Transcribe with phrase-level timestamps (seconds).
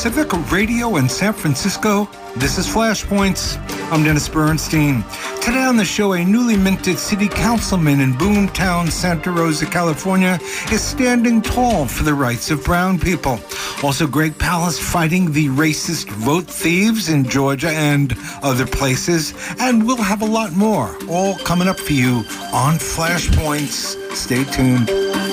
[0.00, 3.58] From Pacifica Radio in San Francisco, this is Flashpoints.
[3.92, 5.04] I'm Dennis Bernstein.
[5.42, 10.38] Today on the show, a newly minted city councilman in Boomtown, Santa Rosa, California,
[10.72, 13.38] is standing tall for the rights of brown people.
[13.82, 19.34] Also, Greg Palast fighting the racist vote thieves in Georgia and other places.
[19.58, 22.24] And we'll have a lot more, all coming up for you
[22.54, 24.14] on Flashpoints.
[24.14, 25.29] Stay tuned.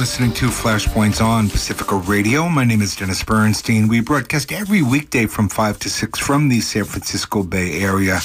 [0.00, 2.48] Listening to Flashpoints on Pacifica Radio.
[2.48, 3.86] My name is Dennis Bernstein.
[3.86, 8.20] We broadcast every weekday from 5 to 6 from the San Francisco Bay Area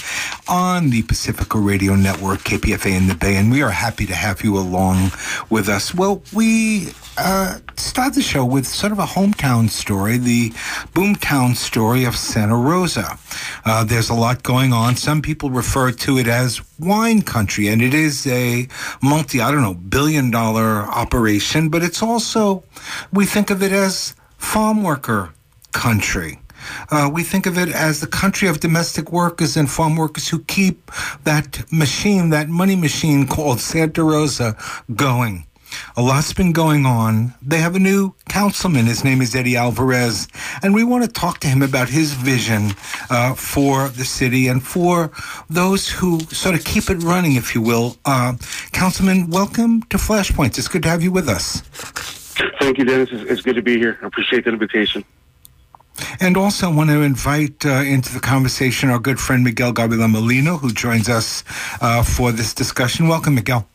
[0.47, 4.41] on the Pacifica Radio Network, KPFA in the Bay, and we are happy to have
[4.41, 5.11] you along
[5.49, 5.93] with us.
[5.93, 10.49] Well, we uh, start the show with sort of a hometown story, the
[10.93, 13.17] boomtown story of Santa Rosa.
[13.63, 14.95] Uh, there's a lot going on.
[14.95, 18.67] Some people refer to it as wine country, and it is a
[19.01, 22.63] multi, I don't know, billion dollar operation, but it's also,
[23.13, 25.33] we think of it as farm worker
[25.71, 26.39] country.
[26.89, 30.39] Uh, we think of it as the country of domestic workers and farm workers who
[30.45, 30.91] keep
[31.23, 34.57] that machine, that money machine called Santa Rosa,
[34.95, 35.45] going.
[35.97, 37.33] A lot's been going on.
[37.41, 38.85] They have a new councilman.
[38.85, 40.27] His name is Eddie Alvarez.
[40.61, 42.71] And we want to talk to him about his vision
[43.09, 45.11] uh, for the city and for
[45.49, 47.97] those who sort of keep it running, if you will.
[48.05, 48.33] Uh,
[48.71, 50.57] Councilman, welcome to Flashpoints.
[50.57, 51.61] It's good to have you with us.
[52.59, 53.09] Thank you, Dennis.
[53.11, 53.97] It's, good to be here.
[54.01, 55.05] I appreciate the invitation.
[56.19, 60.57] And also want to invite uh, into the conversation our good friend Miguel Gavilan Molina,
[60.57, 61.43] who joins us
[61.79, 63.07] uh, for this discussion.
[63.07, 63.67] Welcome, Miguel.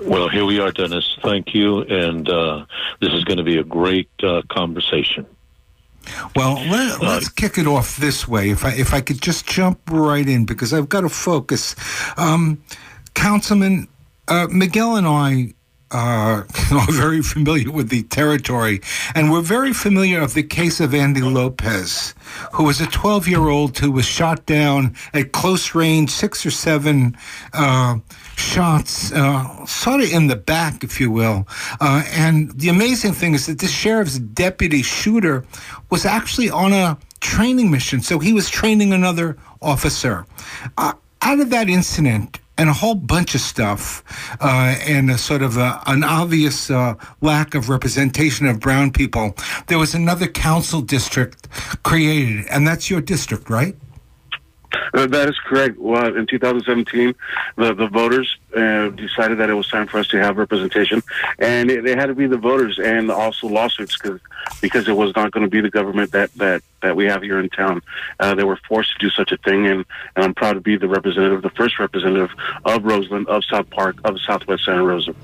[0.00, 1.18] Well, here we are, Dennis.
[1.22, 1.82] Thank you.
[1.82, 2.66] And uh,
[3.00, 5.26] this is going to be a great uh, conversation.
[6.34, 8.50] Well, let, us kick it off this way.
[8.50, 11.74] If I if I could just jump right in because I've got to focus.
[12.16, 12.62] Um,
[13.14, 13.88] Councilman
[14.28, 15.54] uh, Miguel and I
[15.90, 18.80] uh, are very familiar with the territory,
[19.14, 22.14] and we're very familiar of the case of Andy Lopez,
[22.52, 26.50] who was a 12 year old who was shot down at close range, six or
[26.50, 27.16] seven
[27.52, 27.98] uh,
[28.36, 31.46] shots, uh, sort of in the back, if you will.
[31.80, 35.44] Uh, and the amazing thing is that this sheriff's deputy shooter
[35.90, 38.00] was actually on a training mission.
[38.00, 40.26] So he was training another officer.
[40.76, 40.92] Uh,
[41.22, 44.02] out of that incident, and a whole bunch of stuff,
[44.40, 49.34] uh, and a sort of a, an obvious uh, lack of representation of brown people.
[49.66, 51.48] There was another council district
[51.82, 53.76] created, and that's your district, right?
[54.94, 55.78] Uh, that is correct.
[55.78, 57.14] Well, in 2017,
[57.56, 61.02] the, the voters uh, decided that it was time for us to have representation,
[61.38, 64.20] and it, it had to be the voters and also lawsuits because
[64.60, 67.38] because it was not going to be the government that, that, that we have here
[67.38, 67.82] in town.
[68.20, 70.76] Uh, they were forced to do such a thing, and, and I'm proud to be
[70.76, 72.30] the representative, the first representative
[72.64, 75.14] of Roseland, of South Park, of Southwest Santa Rosa.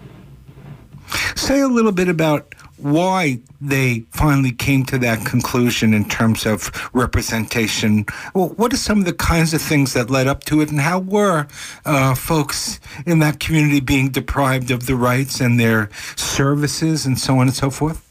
[1.37, 6.71] Say a little bit about why they finally came to that conclusion in terms of
[6.93, 8.05] representation.
[8.35, 10.81] Well, what are some of the kinds of things that led up to it, and
[10.81, 11.47] how were
[11.85, 17.39] uh, folks in that community being deprived of the rights and their services and so
[17.39, 18.09] on and so forth?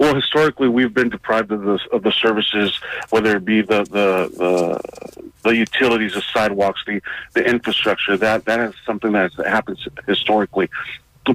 [0.00, 4.30] Well, historically, we've been deprived of the of the services, whether it be the the
[4.36, 7.00] the, the utilities, the sidewalks, the
[7.34, 8.16] the infrastructure.
[8.16, 10.68] That that is something that happens historically.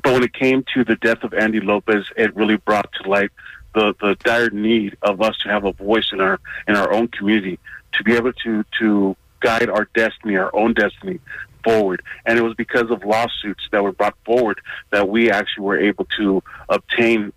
[0.01, 3.31] But when it came to the death of Andy Lopez, it really brought to light
[3.73, 7.07] the, the dire need of us to have a voice in our in our own
[7.07, 7.59] community
[7.93, 11.19] to be able to to guide our destiny, our own destiny
[11.63, 12.01] forward.
[12.25, 14.61] And it was because of lawsuits that were brought forward
[14.91, 17.33] that we actually were able to obtain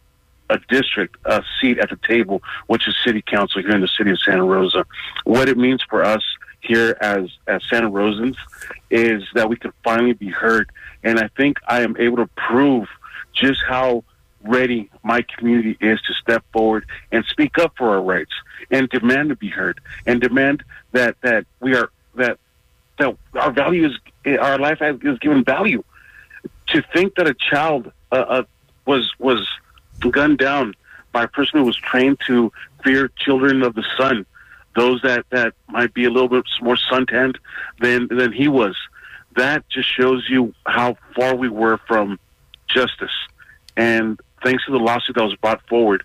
[0.49, 4.11] a district a seat at the table, which is city council here in the city
[4.11, 4.85] of Santa Rosa.
[5.25, 6.23] What it means for us
[6.67, 8.37] here as as Santa Rosans
[8.91, 10.71] is that we can finally be heard
[11.03, 12.89] and I think I am able to prove
[13.33, 14.05] just how
[14.43, 18.33] ready my community is to step forward and speak up for our rights
[18.71, 22.39] and demand to be heard and demand that that we are that
[22.99, 25.83] that our value is our life has, is given value.
[26.69, 28.43] To think that a child uh, uh,
[28.87, 29.47] was was
[30.01, 30.75] gunned down
[31.13, 32.53] by a person who was trained to
[32.85, 34.27] fear children of the sun,
[34.77, 37.39] those that that might be a little bit more suntanned
[37.81, 38.77] than than he was
[39.37, 42.19] that just shows you how far we were from
[42.69, 43.13] justice.
[43.77, 46.03] And thanks to the lawsuit that was brought forward,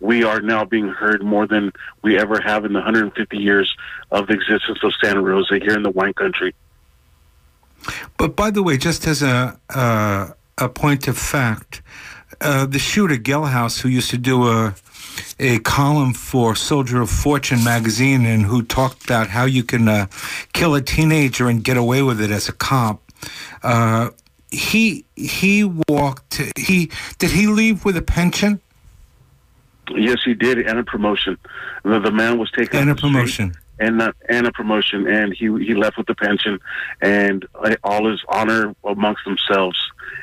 [0.00, 1.72] we are now being heard more than
[2.02, 3.74] we ever have in the 150 years
[4.10, 6.54] of the existence of Santa Rosa here in the wine country.
[8.18, 11.82] But by the way, just as a uh, a point of fact,
[12.40, 14.74] uh, the shooter Gelhaus, who used to do a
[15.38, 20.06] a column for Soldier of Fortune magazine and who talked about how you can uh,
[20.52, 23.02] kill a teenager and get away with it as a cop.
[23.62, 24.10] Uh,
[24.50, 26.40] he he walked.
[26.56, 28.60] He did he leave with a pension?
[29.90, 31.36] Yes, he did, and a promotion.
[31.82, 33.54] The, the man was taken and a promotion.
[33.78, 36.60] And not, and a promotion, and he he left with the pension,
[37.00, 39.78] and uh, all his honor amongst themselves,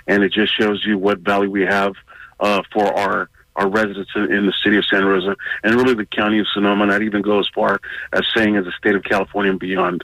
[0.08, 1.96] and it just shows you what value we have
[2.40, 6.40] uh, for our our residents in, the city of Santa Rosa, and really the county
[6.40, 6.86] of Sonoma.
[6.86, 7.80] Not even go as far
[8.14, 10.04] as saying as the state of California and beyond.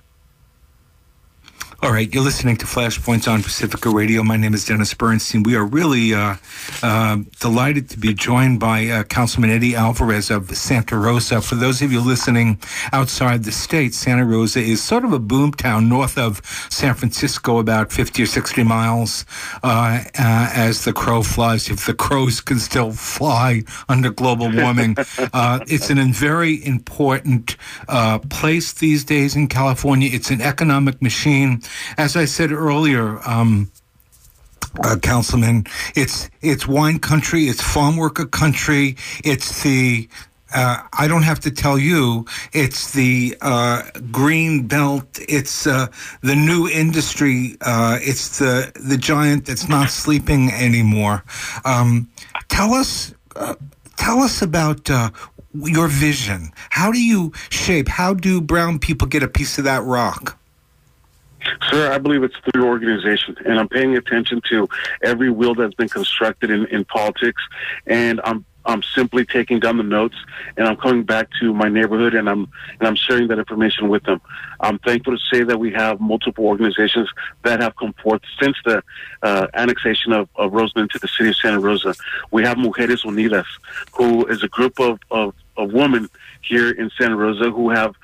[1.79, 4.23] All right, you're listening to Flashpoints on Pacifica Radio.
[4.23, 5.43] My name is Dennis Bernstein.
[5.43, 6.37] We are really uh,
[6.81, 11.39] uh, delighted to be joined by uh, Councilman Eddie Alvarez of Santa Rosa.
[11.39, 12.59] For those of you listening
[12.91, 16.41] outside the state, Santa Rosa is sort of a boom town north of
[16.71, 19.23] San Francisco, about 50 or 60 miles
[19.63, 24.97] uh, uh, as the crow flies, if the crows can still fly under global warming.
[25.33, 27.57] Uh, it's a very important
[28.29, 30.09] place these days in California.
[30.11, 31.61] It's an economic machine
[31.97, 33.71] as I said earlier, um,
[34.83, 35.65] uh, Councilman,
[35.95, 40.07] it's it's wine country, it's farm worker country, it's the
[40.53, 45.19] uh, I don't have to tell you, it's the uh, green belt.
[45.27, 45.87] It's uh,
[46.21, 47.57] the new industry.
[47.61, 51.23] Uh, it's the the giant that's not sleeping anymore.
[51.65, 52.09] Um,
[52.47, 53.55] tell us, uh,
[53.97, 55.09] tell us about uh,
[55.53, 56.51] your vision.
[56.69, 57.89] How do you shape?
[57.89, 60.37] How do brown people get a piece of that rock?
[61.69, 64.67] Sir, I believe it's through organization, and I'm paying attention to
[65.03, 67.41] every wheel that's been constructed in, in politics,
[67.85, 70.15] and I'm I'm simply taking down the notes
[70.57, 72.49] and I'm coming back to my neighborhood and I'm
[72.79, 74.21] and I'm sharing that information with them.
[74.59, 77.09] I'm thankful to say that we have multiple organizations
[77.43, 78.83] that have come forth since the
[79.23, 81.95] uh, annexation of, of Roseland to the city of Santa Rosa.
[82.31, 83.45] We have Mujeres Unidas,
[83.93, 86.09] who is a group of, of, of women
[86.41, 87.95] here in Santa Rosa who have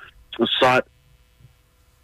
[0.58, 0.88] sought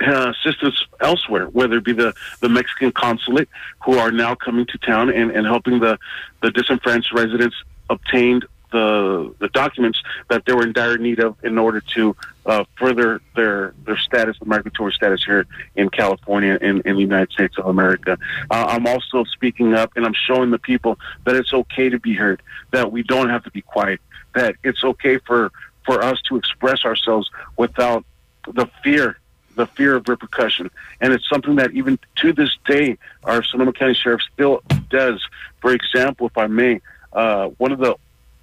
[0.01, 3.49] uh, assistance elsewhere, whether it be the, the Mexican consulate,
[3.85, 5.99] who are now coming to town and, and helping the,
[6.43, 7.57] the disenfranchised residents
[7.89, 8.41] obtain
[8.73, 12.15] the the documents that they were in dire need of in order to
[12.47, 17.33] uh, further their their status, the migratory status here in California in, in the United
[17.33, 18.17] States of America.
[18.51, 22.15] Uh, I'm also speaking up and I'm showing the people that it's okay to be
[22.15, 24.01] heard, that we don't have to be quiet,
[24.35, 25.51] that it's okay for
[25.85, 28.05] for us to express ourselves without
[28.47, 29.19] the fear
[29.61, 30.71] the fear of repercussion.
[31.01, 35.23] And it's something that even to this day, our Sonoma County Sheriff still does.
[35.61, 36.81] For example, if I may,
[37.13, 37.97] uh, one of the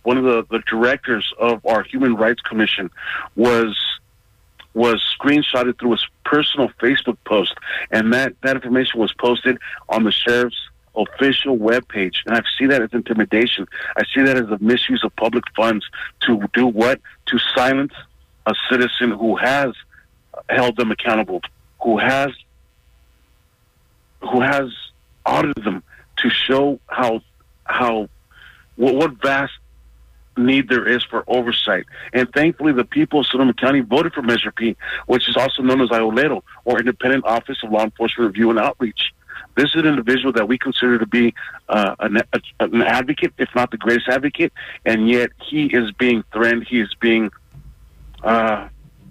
[0.03, 2.89] one of the, the directors of our Human Rights Commission
[3.35, 3.75] was
[4.73, 7.55] was screenshotted through his personal Facebook post,
[7.91, 9.57] and that that information was posted
[9.89, 12.17] on the sheriff's official webpage.
[12.25, 13.65] And I see that as intimidation.
[13.97, 15.85] I see that as a misuse of public funds
[16.21, 17.01] to do what?
[17.27, 17.93] To silence
[18.45, 19.73] a citizen who has
[20.49, 21.41] held them accountable,
[21.83, 22.31] who has
[24.21, 24.71] who has
[25.25, 25.83] audited them
[26.17, 27.21] to show how
[27.65, 28.09] how
[28.75, 29.53] what, what vast
[30.37, 31.85] need there is for oversight.
[32.13, 34.75] And thankfully, the people of Sonoma County voted for Measure P,
[35.07, 39.13] which is also known as IOLERO, or Independent Office of Law Enforcement Review and Outreach.
[39.55, 41.33] This is an individual that we consider to be
[41.67, 44.53] uh, an, a, an advocate, if not the greatest advocate,
[44.85, 46.67] and yet he is being threatened.
[46.67, 47.31] He is being
[48.23, 48.69] uh,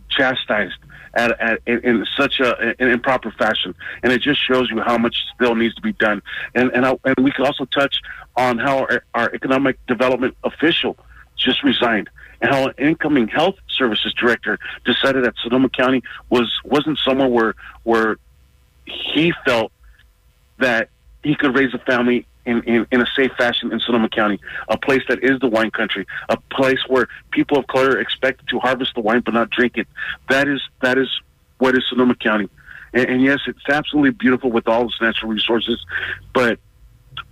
[0.09, 0.79] chastised
[1.17, 4.99] at, at in, in, such a an improper fashion, and it just shows you how
[4.99, 6.23] much still needs to be done.
[6.55, 8.01] And and, I, and we could also touch
[8.37, 10.97] on how our, our economic development official
[11.37, 12.09] just resigned,
[12.41, 17.55] and how an incoming health services director decided that Sonoma County was wasn't somewhere where
[17.83, 18.17] where
[18.85, 19.73] he felt
[20.59, 20.91] that
[21.23, 24.79] he could raise a family in, in, in a safe fashion in Sonoma County, a
[24.79, 28.59] place that is the wine country, a place where people of color are expected to
[28.61, 29.87] harvest the wine but not drink it.
[30.31, 31.09] That is that is
[31.59, 32.49] what is Sonoma County.
[32.95, 35.85] And, and yes, it's absolutely beautiful with all its natural resources,
[36.33, 36.59] but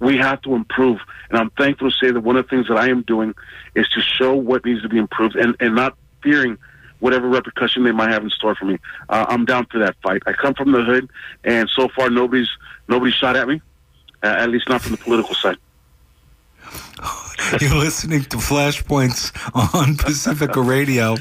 [0.01, 0.99] we have to improve.
[1.31, 3.35] And I'm thankful to say that one of the things that I am doing
[3.75, 6.59] is to show what needs to be improved and, and not fearing
[7.01, 8.79] whatever repercussion they might have in store for me.
[9.09, 10.23] Uh, I'm down for that fight.
[10.27, 11.11] I come from the hood,
[11.45, 12.49] and so far nobody's
[12.89, 13.61] nobody's shot at me
[14.25, 15.59] uh, at least not from the political side.
[17.61, 19.33] You're listening to Flashpoints
[19.75, 21.17] on Pacifica Radio.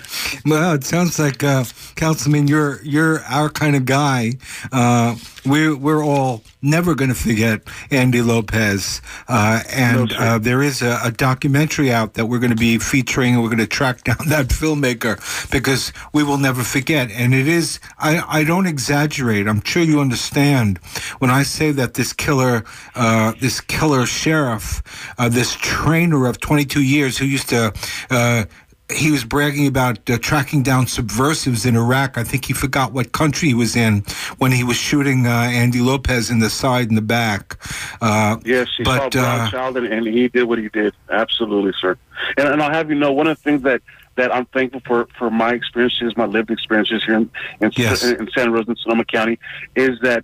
[0.45, 4.33] Well, it sounds like uh, Councilman, you're you're our kind of guy.
[4.71, 10.61] Uh, we're we're all never going to forget Andy Lopez, uh, and no, uh, there
[10.61, 14.03] is a, a, documentary out that we're going to be featuring, we're going to track
[14.05, 15.19] down that filmmaker
[15.51, 17.11] because we will never forget.
[17.11, 19.47] And it is I I don't exaggerate.
[19.47, 20.77] I'm sure you understand
[21.19, 22.63] when I say that this killer
[22.95, 24.81] uh, this killer sheriff,
[25.17, 27.73] uh, this trainer of 22 years who used to
[28.09, 28.45] uh,
[28.93, 32.17] he was bragging about uh, tracking down subversives in Iraq.
[32.17, 34.03] I think he forgot what country he was in
[34.37, 37.57] when he was shooting uh, Andy Lopez in the side and the back.
[38.01, 40.93] Uh, yes, he but, saw Brown uh, Child, and, and, he did what he did.
[41.09, 41.97] Absolutely, sir.
[42.37, 43.81] And, and, I'll have you know, one of the things that,
[44.15, 47.29] that I'm thankful for for my experiences, my lived experiences here in,
[47.61, 48.03] in, yes.
[48.03, 49.39] in Santa Rosa and Sonoma County,
[49.75, 50.23] is that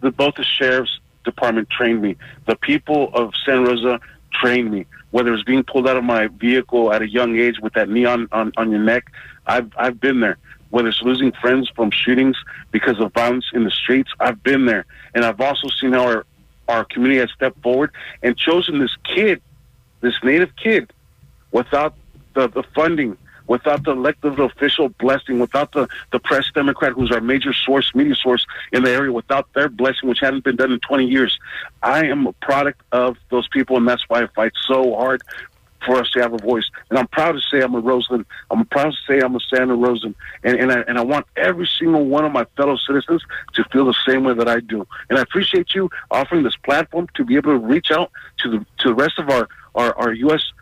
[0.00, 2.16] the, both the sheriff's department trained me.
[2.46, 4.00] The people of Santa Rosa
[4.32, 4.86] trained me.
[5.14, 8.26] Whether it's being pulled out of my vehicle at a young age with that neon
[8.32, 9.12] on, on your neck,
[9.46, 10.38] I've I've been there.
[10.70, 12.36] Whether it's losing friends from shootings
[12.72, 14.86] because of violence in the streets, I've been there.
[15.14, 16.26] And I've also seen how our
[16.66, 17.92] our community has stepped forward
[18.24, 19.40] and chosen this kid,
[20.00, 20.92] this native kid,
[21.52, 21.94] without
[22.34, 27.20] the, the funding, without the elected official blessing, without the, the press Democrat, who's our
[27.20, 30.80] major source, media source in the area, without their blessing, which hadn't been done in
[30.80, 31.38] 20 years.
[31.82, 35.22] I am a product of those people, and that's why I fight so hard
[35.84, 36.68] for us to have a voice.
[36.88, 38.24] And I'm proud to say I'm a Roseland.
[38.50, 40.14] I'm proud to say I'm a Santa Rosa.
[40.42, 43.22] And, and, I, and I want every single one of my fellow citizens
[43.54, 44.86] to feel the same way that I do.
[45.10, 48.66] And I appreciate you offering this platform to be able to reach out to the,
[48.78, 50.53] to the rest of our, our, our U.S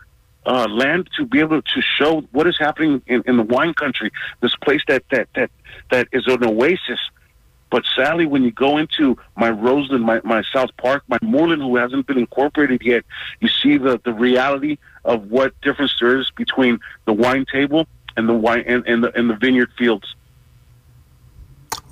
[0.45, 4.11] uh, land to be able to show what is happening in, in the wine country.
[4.41, 5.51] This place that that that
[5.91, 6.99] that is an oasis.
[7.69, 11.75] But sadly, when you go into my Roseland, my, my South Park, my Moorland, who
[11.75, 13.03] hasn't been incorporated yet,
[13.39, 18.29] you see the, the reality of what difference there is between the wine table and
[18.29, 20.15] the wine and, and the and the vineyard fields.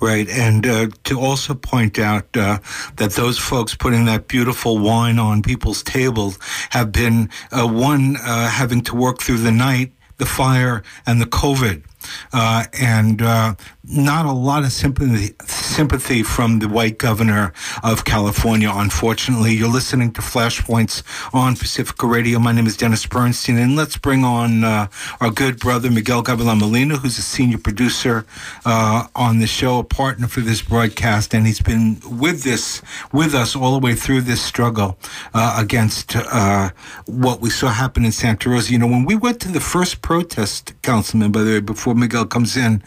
[0.02, 2.58] Right, and uh, to also point out uh,
[2.96, 6.40] that those folks putting that beautiful wine on people's tables
[6.70, 11.26] have been uh, one uh, having to work through the night, the fire, and the
[11.26, 11.84] COVID.
[12.32, 13.54] Uh, and uh,
[13.84, 18.70] not a lot of sympathy sympathy from the white governor of California.
[18.72, 21.02] Unfortunately, you're listening to Flashpoints
[21.34, 22.38] on Pacifica Radio.
[22.38, 24.86] My name is Dennis Bernstein, and let's bring on uh,
[25.20, 28.24] our good brother Miguel Gavilan Molina, who's a senior producer
[28.64, 33.34] uh, on the show, a partner for this broadcast, and he's been with this with
[33.34, 34.98] us all the way through this struggle
[35.34, 36.70] uh, against uh,
[37.06, 38.70] what we saw happen in Santa Rosa.
[38.72, 42.26] You know, when we went to the first protest, Councilman, by the way, before Miguel
[42.26, 42.82] comes in,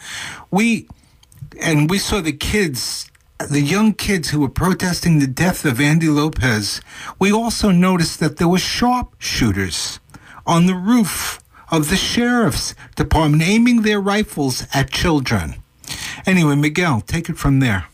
[0.56, 0.88] we
[1.60, 3.10] and we saw the kids
[3.50, 6.80] the young kids who were protesting the death of Andy Lopez,
[7.18, 10.00] we also noticed that there were sharpshooters
[10.46, 15.56] on the roof of the sheriff's department aiming their rifles at children.
[16.24, 17.88] Anyway, Miguel, take it from there.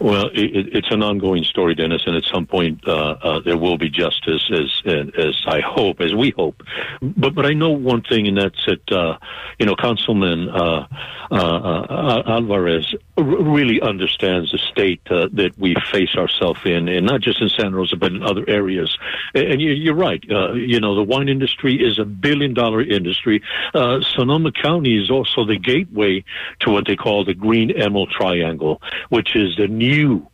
[0.00, 3.76] Well, it, it's an ongoing story, Dennis, and at some point uh, uh, there will
[3.76, 6.62] be justice, as as I hope, as we hope.
[7.02, 9.18] But but I know one thing, and that's that uh,
[9.58, 10.86] you know Councilman uh,
[11.30, 17.40] uh, uh, Alvarez really understands the state that we face ourselves in, and not just
[17.40, 18.96] in Santa Rosa, but in other areas.
[19.34, 20.22] And you, are right.
[20.54, 23.42] you know, the wine industry is a billion dollar industry.
[23.74, 26.24] Sonoma County is also the gateway
[26.60, 30.26] to what they call the Green Emerald Triangle, which is the new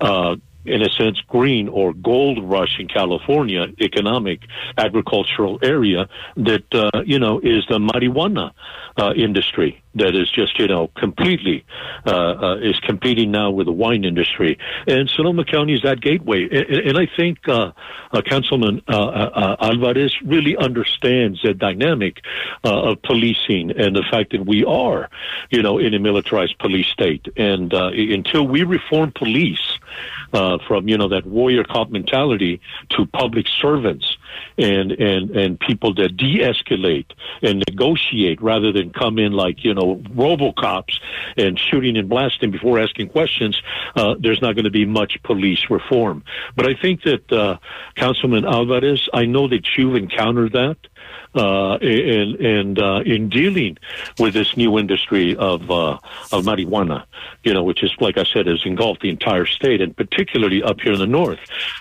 [0.00, 4.40] uh, in a sense, green or gold rush in California economic
[4.76, 8.52] agricultural area that, uh, you know, is the marijuana
[8.96, 11.64] uh, industry that is just you know completely
[12.06, 16.44] uh, uh, is competing now with the wine industry, and Sonoma County is that gateway.
[16.44, 17.72] And, and I think uh,
[18.12, 22.20] uh Councilman uh, uh, Alvarez really understands the dynamic
[22.62, 25.08] of policing and the fact that we are,
[25.50, 29.78] you know, in a militarized police state, and until we reform police
[30.30, 34.16] from you know that warrior cop mentality to public servants
[34.58, 37.10] and and and people that de-escalate
[37.42, 40.98] and negotiate rather than come in like you know robocops
[41.36, 43.60] and shooting and blasting before asking questions,
[43.96, 46.24] uh, there's not going to be much police reform.
[46.56, 47.58] But I think that uh,
[47.94, 50.76] Councilman Alvarez, I know that you've encountered that
[51.34, 53.78] uh, and and uh, in dealing
[54.18, 55.98] with this new industry of uh,
[56.32, 57.04] of marijuana,
[57.44, 60.80] you know, which is like I said, has engulfed the entire state, and particularly up
[60.80, 61.38] here in the north.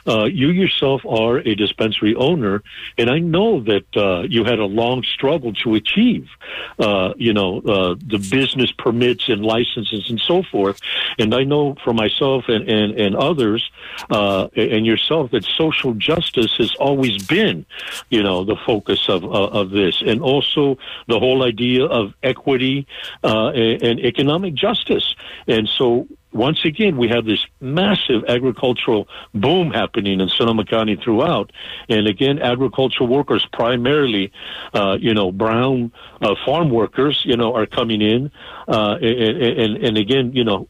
[0.08, 2.62] Uh, you yourself are a dispensary owner,
[2.98, 6.30] and I know that uh, you had a long struggle to achieve,
[6.78, 10.80] uh, you know, the business permits and licenses and so forth.
[11.18, 13.70] And I know for myself and and, and others,
[14.10, 17.66] and yourself, that social justice has always been,
[18.10, 20.78] you know, the focus of uh, of this, and also
[21.08, 22.88] the whole idea of equity
[23.24, 25.16] uh, and, and economic justice.
[25.48, 31.52] And so once again, we have this massive agricultural boom happening in Sonoma County throughout.
[31.88, 34.32] And again, agricultural workers, primarily,
[34.74, 35.92] uh, you know, brown
[36.22, 38.32] uh, farm workers, you know, are coming in.
[38.68, 40.68] Uh, and, and, and again, you know,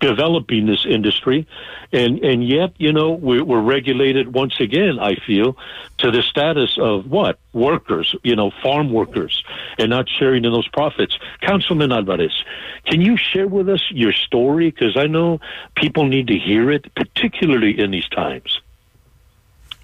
[0.00, 1.46] developing this industry,
[1.92, 4.98] and and yet you know we're, we're regulated once again.
[4.98, 5.56] I feel
[5.98, 9.42] to the status of what workers, you know, farm workers,
[9.78, 11.18] and not sharing in those profits.
[11.40, 12.44] Councilman Alvarez,
[12.86, 14.70] can you share with us your story?
[14.70, 15.40] Because I know
[15.74, 18.60] people need to hear it, particularly in these times.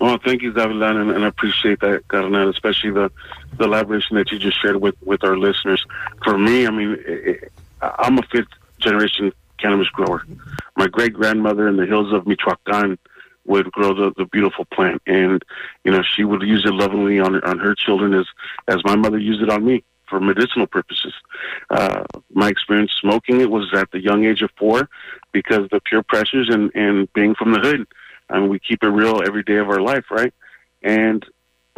[0.00, 3.10] Well, thank you, Gavilan, and, and I appreciate that, Carnal, especially the,
[3.56, 5.84] the elaboration that you just shared with, with our listeners.
[6.22, 7.52] For me, I mean, it,
[7.82, 10.24] I'm a fifth generation cannabis grower.
[10.76, 12.98] My great grandmother in the hills of Michoacan
[13.44, 15.42] would grow the, the beautiful plant, and
[15.84, 18.26] you know she would use it lovingly on on her children as
[18.68, 21.12] as my mother used it on me for medicinal purposes.
[21.70, 24.88] Uh, my experience smoking it was at the young age of four
[25.32, 27.86] because the peer pressures and and being from the hood.
[28.30, 30.34] I mean, we keep it real every day of our life, right?
[30.82, 31.24] And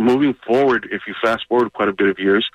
[0.01, 2.49] moving forward, if you fast forward quite a bit of years,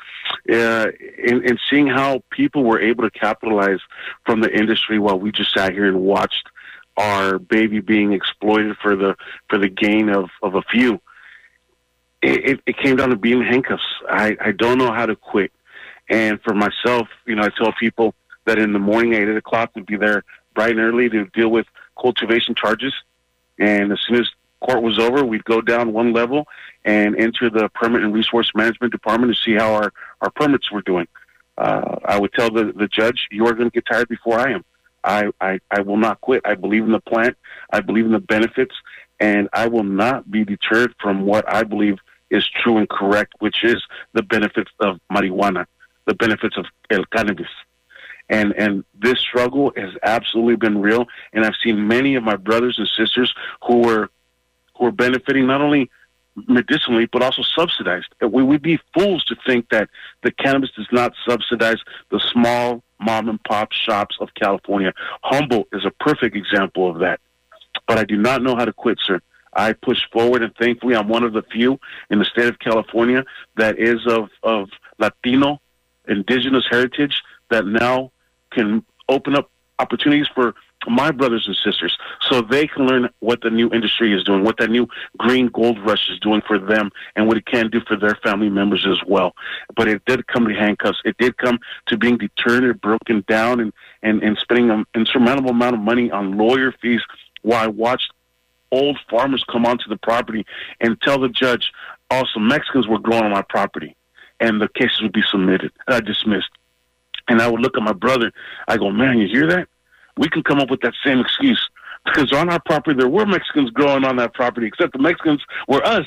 [0.51, 0.87] uh,
[1.27, 3.79] and, seeing how people were able to capitalize
[4.25, 6.47] from the industry while we just sat here and watched
[6.97, 9.15] our baby being exploited for the
[9.49, 10.99] for the gain of of a few.
[12.21, 13.83] It, it came down to being handcuffs.
[14.09, 15.51] I, I don't know how to quit.
[16.09, 19.73] And for myself, you know, I tell people that in the morning at eight o'clock
[19.73, 20.23] to be there
[20.55, 21.67] bright and early to deal with
[21.99, 22.93] cultivation charges.
[23.59, 24.29] And as soon as
[24.61, 26.47] court was over, we'd go down one level
[26.83, 30.81] and enter the permit and resource management department to see how our, our permits were
[30.81, 31.07] doing.
[31.57, 34.51] Uh, I would tell the, the judge, you are going to get tired before I
[34.51, 34.65] am.
[35.03, 36.41] I, I, I will not quit.
[36.45, 37.37] I believe in the plant.
[37.71, 38.75] I believe in the benefits,
[39.19, 43.63] and I will not be deterred from what I believe is true and correct, which
[43.63, 43.81] is
[44.13, 45.67] the benefits of marijuana,
[46.05, 47.47] the benefits of el cannabis.
[48.29, 51.05] And, and this struggle has absolutely been real.
[51.33, 53.33] And I've seen many of my brothers and sisters
[53.67, 54.09] who were,
[54.77, 55.89] who are benefiting not only
[56.47, 58.07] medicinally, but also subsidized.
[58.21, 59.89] We would be fools to think that
[60.23, 61.77] the cannabis does not subsidize
[62.11, 64.93] the small mom and pop shops of California.
[65.23, 67.19] Humboldt is a perfect example of that.
[67.87, 69.21] But I do not know how to quit, sir.
[69.53, 73.23] I push forward, and thankfully, I'm one of the few in the state of California
[73.55, 75.61] that is of, of Latino,
[76.07, 78.11] indigenous heritage that now
[78.51, 80.55] can open up opportunities for
[80.87, 84.57] my brothers and sisters so they can learn what the new industry is doing, what
[84.57, 87.95] that new green gold rush is doing for them, and what it can do for
[87.95, 89.33] their family members as well.
[89.75, 91.01] But it did come to handcuffs.
[91.05, 95.51] It did come to being deterred and broken down and, and, and spending an insurmountable
[95.51, 97.01] amount of money on lawyer fees
[97.41, 98.11] while I watched
[98.71, 100.45] old farmers come onto the property
[100.81, 101.71] and tell the judge,
[102.09, 103.95] also Mexicans were growing on my property.
[104.39, 106.49] And the cases would be submitted, uh, dismissed.
[107.27, 108.33] And I would look at my brother.
[108.67, 109.69] I go, man, you hear that?
[110.17, 111.69] We can come up with that same excuse
[112.05, 115.83] because on our property there were Mexicans growing on that property, except the Mexicans were
[115.85, 116.05] us.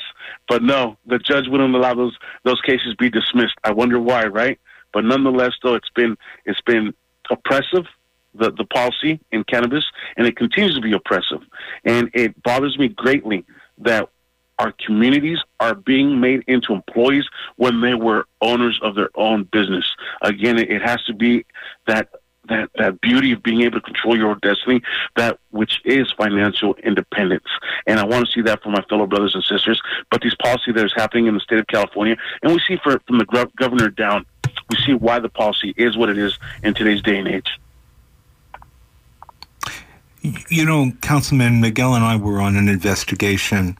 [0.48, 3.54] But no, the judge wouldn't allow those those cases be dismissed.
[3.64, 4.58] I wonder why, right?
[4.92, 6.94] But nonetheless, though, it's been it's been
[7.30, 7.86] oppressive
[8.34, 9.84] the the policy in cannabis,
[10.16, 11.40] and it continues to be oppressive,
[11.84, 13.44] and it bothers me greatly
[13.78, 14.08] that
[14.58, 17.24] our communities are being made into employees
[17.56, 19.84] when they were owners of their own business.
[20.22, 21.46] Again, it has to be
[21.86, 22.08] that
[22.48, 24.82] that, that beauty of being able to control your own destiny,
[25.16, 27.46] that which is financial independence.
[27.87, 29.80] And I want to see that for my fellow brothers and sisters.
[30.11, 33.00] But these policy that is happening in the state of California, and we see for,
[33.06, 34.26] from the governor down,
[34.70, 37.58] we see why the policy is what it is in today's day and age.
[40.48, 43.78] You know, Councilman Miguel and I were on an investigation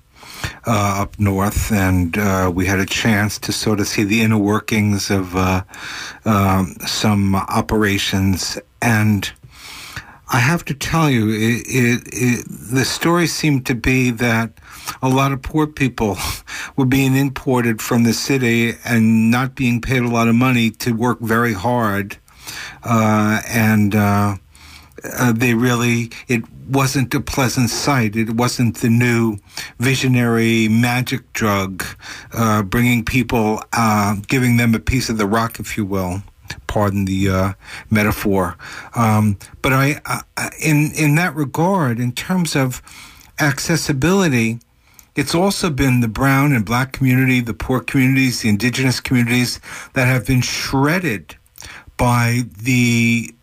[0.67, 4.39] uh, up north, and uh, we had a chance to sort of see the inner
[4.39, 5.63] workings of uh,
[6.25, 8.59] um, some operations.
[8.83, 9.31] And
[10.31, 14.53] I have to tell you, it, it, it, the story seemed to be that
[15.03, 16.19] a lot of poor people
[16.77, 20.93] were being imported from the city and not being paid a lot of money to
[20.93, 22.19] work very hard.
[22.83, 23.95] Uh, and
[25.05, 28.17] uh, they really, it wasn't a pleasant sight.
[28.17, 29.39] It wasn't the new
[29.79, 31.85] visionary magic drug,
[32.33, 36.23] uh, bringing people, uh, giving them a piece of the rock, if you will.
[36.67, 37.53] Pardon the uh,
[37.91, 38.57] metaphor,
[38.95, 42.81] um, but I, I, in in that regard, in terms of
[43.39, 44.59] accessibility,
[45.15, 49.61] it's also been the brown and black community, the poor communities, the indigenous communities
[49.93, 51.37] that have been shredded
[51.99, 53.35] by the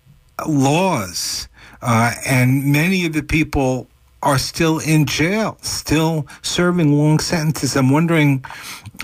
[0.48, 1.48] laws
[1.82, 3.88] uh, and many of the people
[4.24, 7.76] are still in jail, still serving long sentences.
[7.76, 8.44] I'm wondering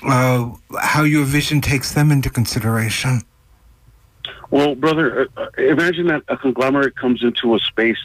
[0.03, 3.21] uh, how your vision takes them into consideration.
[4.49, 7.99] Well, brother, uh, uh imagine that a conglomerate comes into a space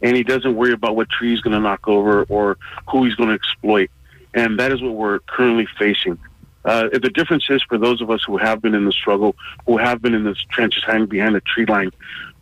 [0.00, 2.56] and he doesn't worry about what tree he's going to knock over or
[2.90, 3.90] who he's going to exploit.
[4.32, 6.18] And that is what we're currently facing.
[6.64, 9.34] Uh, the difference is for those of us who have been in the struggle,
[9.66, 11.90] who have been in the trenches hanging behind the tree line,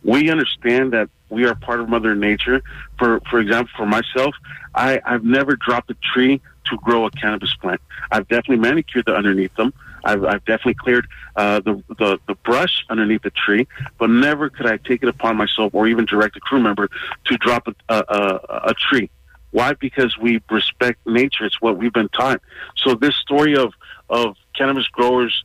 [0.03, 2.61] we understand that we are part of Mother Nature.
[2.97, 4.35] For for example, for myself,
[4.73, 7.81] I, I've never dropped a tree to grow a cannabis plant.
[8.11, 9.73] I've definitely manicured the underneath them.
[10.03, 14.65] I've, I've definitely cleared uh, the, the the brush underneath the tree, but never could
[14.65, 16.89] I take it upon myself or even direct a crew member
[17.25, 19.09] to drop a, a, a, a tree.
[19.51, 19.73] Why?
[19.73, 21.45] Because we respect nature.
[21.45, 22.41] It's what we've been taught.
[22.77, 23.73] So this story of
[24.09, 25.43] of cannabis growers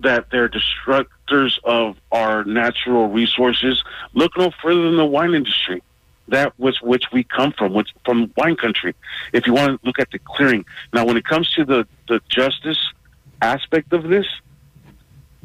[0.00, 3.82] that they're destructors of our natural resources.
[4.14, 5.82] Look no further than the wine industry,
[6.28, 8.94] that was which we come from, which from wine country.
[9.32, 12.20] If you want to look at the clearing now, when it comes to the the
[12.28, 12.92] justice
[13.42, 14.26] aspect of this,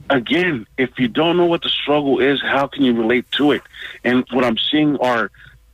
[0.09, 3.61] again, if you don't know what the struggle is, how can you relate to it?
[4.03, 5.31] And what I'm seeing are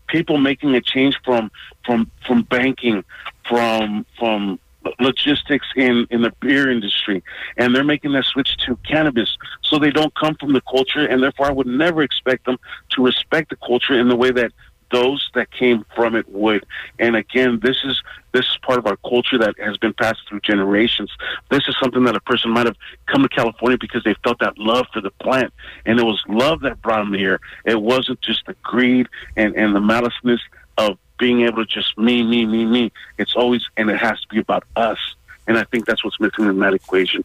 [0.07, 1.51] people making a change from
[1.85, 3.03] from from banking,
[3.47, 4.59] from from
[4.99, 7.23] logistics in, in the beer industry,
[7.57, 9.37] and they're making that switch to cannabis.
[9.61, 12.57] So they don't come from the culture, and therefore I would never expect them
[12.91, 14.51] to respect the culture in the way that
[14.91, 16.65] those that came from it would.
[16.99, 20.41] And again, this is this is part of our culture that has been passed through
[20.41, 21.11] generations.
[21.49, 24.57] This is something that a person might have come to California because they felt that
[24.57, 25.53] love for the plant,
[25.85, 27.39] and it was love that brought them here.
[27.65, 30.41] It wasn't just the greed and and the maliceness
[30.77, 32.91] of being able to just me, me, me, me.
[33.17, 34.99] It's always, and it has to be about us.
[35.47, 37.23] And I think that's what's missing in that equation.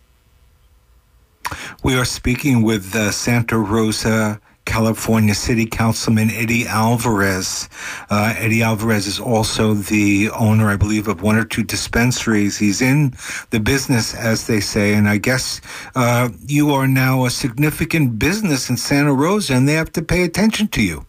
[1.83, 7.68] We are speaking with uh, Santa Rosa, California City Councilman Eddie Alvarez.
[8.09, 12.59] Uh, Eddie Alvarez is also the owner, I believe, of one or two dispensaries.
[12.59, 13.14] He's in
[13.50, 15.61] the business, as they say, and I guess
[15.94, 20.22] uh, you are now a significant business in Santa Rosa, and they have to pay
[20.22, 21.07] attention to you.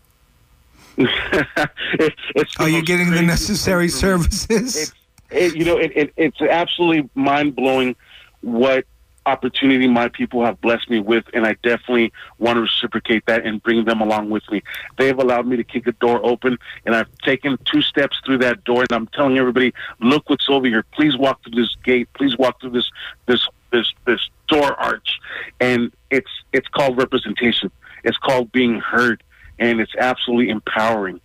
[0.97, 4.93] it's Are you getting the necessary services?
[5.31, 7.95] It, you know, it, it, it's absolutely mind blowing
[8.41, 8.85] what
[9.25, 13.61] opportunity my people have blessed me with, and I definitely want to reciprocate that and
[13.63, 14.61] bring them along with me.
[14.97, 18.63] They've allowed me to kick a door open, and I've taken two steps through that
[18.63, 20.83] door, and I'm telling everybody, look what's over here.
[20.91, 22.09] Please walk through this gate.
[22.13, 22.89] Please walk through this
[23.25, 25.19] this this this door arch,
[25.59, 27.71] and it's it's called representation.
[28.03, 29.23] It's called being heard
[29.71, 31.19] and it's absolutely empowering.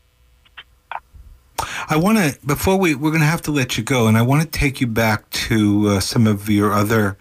[1.90, 4.22] I want to, before we, we're going to have to let you go, and I
[4.22, 7.18] want to take you back to uh, some of your other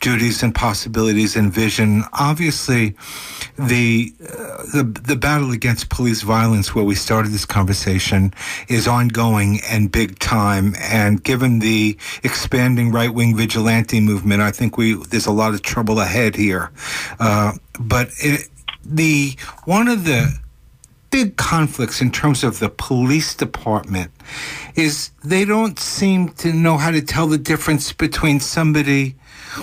[0.00, 2.04] duties and possibilities and vision.
[2.12, 2.94] Obviously,
[3.58, 8.32] the, uh, the, the battle against police violence, where we started this conversation,
[8.68, 10.74] is ongoing and big time.
[10.78, 15.62] And given the expanding right wing vigilante movement, I think we, there's a lot of
[15.62, 16.70] trouble ahead here.
[17.18, 18.48] Uh, but it,
[18.84, 20.38] the, one of the,
[21.10, 24.10] big conflicts in terms of the police department
[24.76, 29.16] is they don't seem to know how to tell the difference between somebody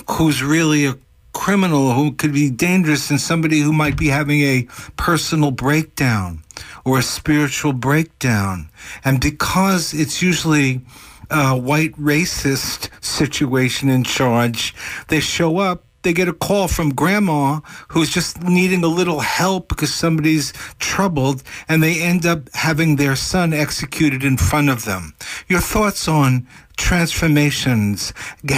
[0.09, 0.97] who's really a
[1.33, 6.43] criminal who could be dangerous and somebody who might be having a personal breakdown
[6.83, 8.69] or a spiritual breakdown.
[9.05, 10.81] And because it's usually
[11.29, 14.73] a white racist situation in charge,
[15.09, 19.67] they show up they get a call from grandma who's just needing a little help
[19.67, 25.13] because somebody's troubled, and they end up having their son executed in front of them.
[25.49, 28.13] Your thoughts on transformations,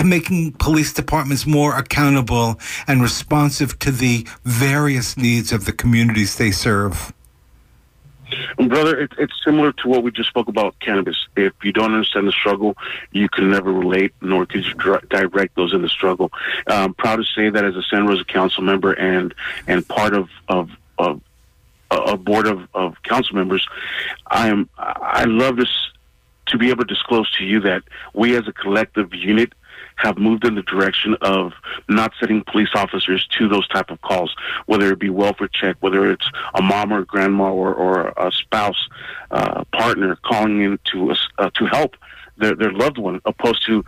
[0.06, 6.52] making police departments more accountable and responsive to the various needs of the communities they
[6.52, 7.12] serve?
[8.58, 11.28] Brother, it, it's similar to what we just spoke about cannabis.
[11.36, 12.76] If you don't understand the struggle,
[13.12, 14.74] you can never relate, nor could you
[15.10, 16.32] direct those in the struggle.
[16.68, 19.34] I'm proud to say that as a Santa Rosa council member and
[19.68, 21.22] and part of of, of
[21.92, 23.68] a board of, of council members,
[24.28, 25.92] I am I love this
[26.48, 29.54] to be able to disclose to you that we as a collective unit
[30.02, 31.54] have moved in the direction of
[31.90, 34.34] not sending police officers to those type of calls,
[34.66, 38.88] whether it be welfare check, whether it's a mom or grandma or, or a spouse,
[39.32, 41.96] uh, partner calling in to uh, to help
[42.38, 43.84] their, their loved one, opposed to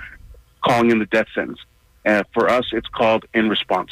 [0.65, 1.59] calling in the death sentence.
[2.03, 3.91] And for us, it's called In Response.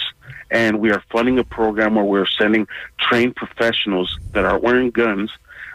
[0.52, 2.68] And we are funding a program where we're sending
[3.00, 5.32] trained professionals that are wearing guns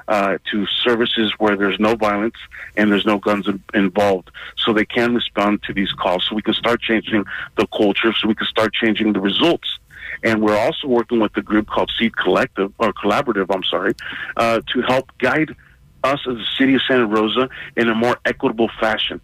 [0.08, 2.36] uh, to services where there's no violence
[2.76, 6.26] and there's no guns in, involved, so they can respond to these calls.
[6.28, 7.24] So we can start changing
[7.56, 8.12] the culture.
[8.12, 9.78] So we can start changing the results.
[10.22, 13.46] And we're also working with a group called Seed Collective or Collaborative.
[13.54, 13.94] I'm sorry,
[14.36, 15.54] uh, to help guide
[16.02, 19.20] us as the city of Santa Rosa in a more equitable fashion,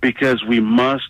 [0.00, 1.04] because we must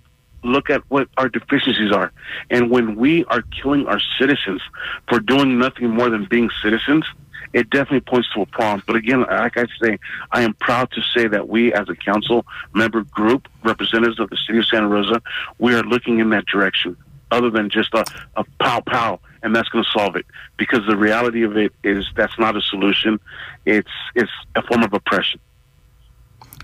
[0.44, 2.12] look at what our deficiencies are.
[2.50, 4.60] And when we are killing our citizens
[5.08, 7.04] for doing nothing more than being citizens,
[7.52, 8.82] it definitely points to a problem.
[8.86, 9.98] But again, like I say,
[10.30, 14.36] I am proud to say that we, as a council member group, representatives of the
[14.46, 15.20] city of Santa Rosa,
[15.58, 16.96] we are looking in that direction.
[17.30, 18.04] Other than just a,
[18.36, 20.26] a pow pow, and that's going to solve it.
[20.58, 23.18] Because the reality of it is that's not a solution.
[23.64, 25.40] It's it's a form of oppression.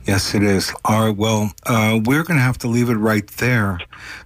[0.08, 0.72] Yes, it is.
[0.86, 1.14] All right.
[1.14, 3.78] Well, uh, we're going to have to leave it right there,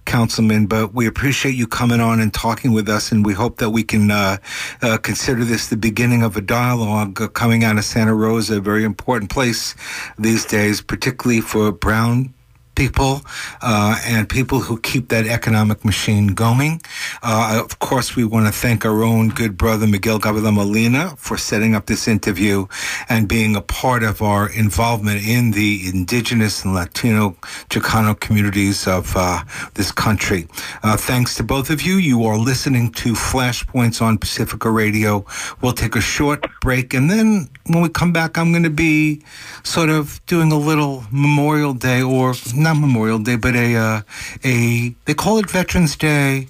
[0.05, 0.65] Councilman.
[0.65, 3.83] But we appreciate you coming on and talking with us, and we hope that we
[3.83, 4.37] can uh,
[4.81, 8.85] uh, consider this the beginning of a dialogue coming out of Santa Rosa, a very
[8.85, 9.75] important place
[10.17, 12.33] these days, particularly for brown
[12.75, 13.21] people
[13.61, 16.81] uh, and people who keep that economic machine going.
[17.21, 21.37] Uh, of course, we want to thank our own good brother Miguel Gavilan Molina for
[21.37, 22.65] setting up this interview
[23.09, 27.31] and being a part of our involvement in the indigenous and Latino
[27.69, 30.47] Chicano communities of uh, this country.
[30.83, 31.95] Uh, thanks to both of you.
[31.95, 35.25] You are listening to Flashpoints on Pacifica Radio.
[35.61, 39.21] We'll take a short break and then when we come back, I'm going to be
[39.63, 44.01] sort of doing a little Memorial Day or not Memorial Day, but a uh,
[44.43, 46.47] a they call it Veterans Day.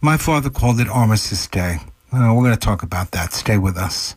[0.00, 1.78] My father called it Armistice Day.
[2.12, 3.32] Uh, we're going to talk about that.
[3.32, 4.14] Stay with us.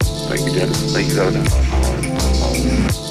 [0.00, 0.92] Thank you, Dennis.
[0.94, 3.09] Thank you, Governor.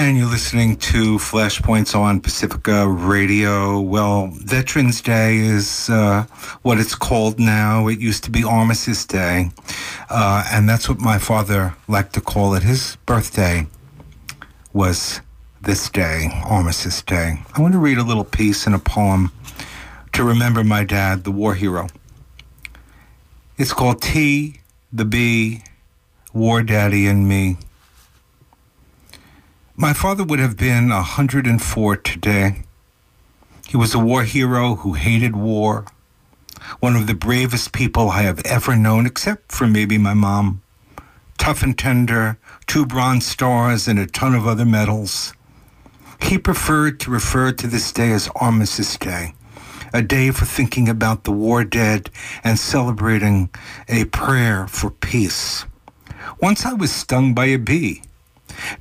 [0.00, 3.80] And you're listening to Flashpoints on Pacifica Radio.
[3.80, 6.24] Well, Veterans Day is uh,
[6.62, 7.88] what it's called now.
[7.88, 9.50] It used to be Armistice Day.
[10.08, 12.62] Uh, and that's what my father liked to call it.
[12.62, 13.66] His birthday
[14.72, 15.20] was
[15.62, 17.42] this day, Armistice Day.
[17.56, 19.32] I want to read a little piece in a poem
[20.12, 21.88] to remember my dad, the war hero.
[23.56, 24.60] It's called T,
[24.92, 25.64] the B,
[26.32, 27.56] War Daddy, and Me.
[29.80, 32.62] My father would have been 104 today.
[33.68, 35.84] He was a war hero who hated war,
[36.80, 40.62] one of the bravest people I have ever known, except for maybe my mom.
[41.38, 45.32] Tough and tender, two Bronze Stars, and a ton of other medals.
[46.20, 49.34] He preferred to refer to this day as Armistice Day,
[49.92, 52.10] a day for thinking about the war dead
[52.42, 53.48] and celebrating
[53.86, 55.66] a prayer for peace.
[56.42, 58.02] Once I was stung by a bee.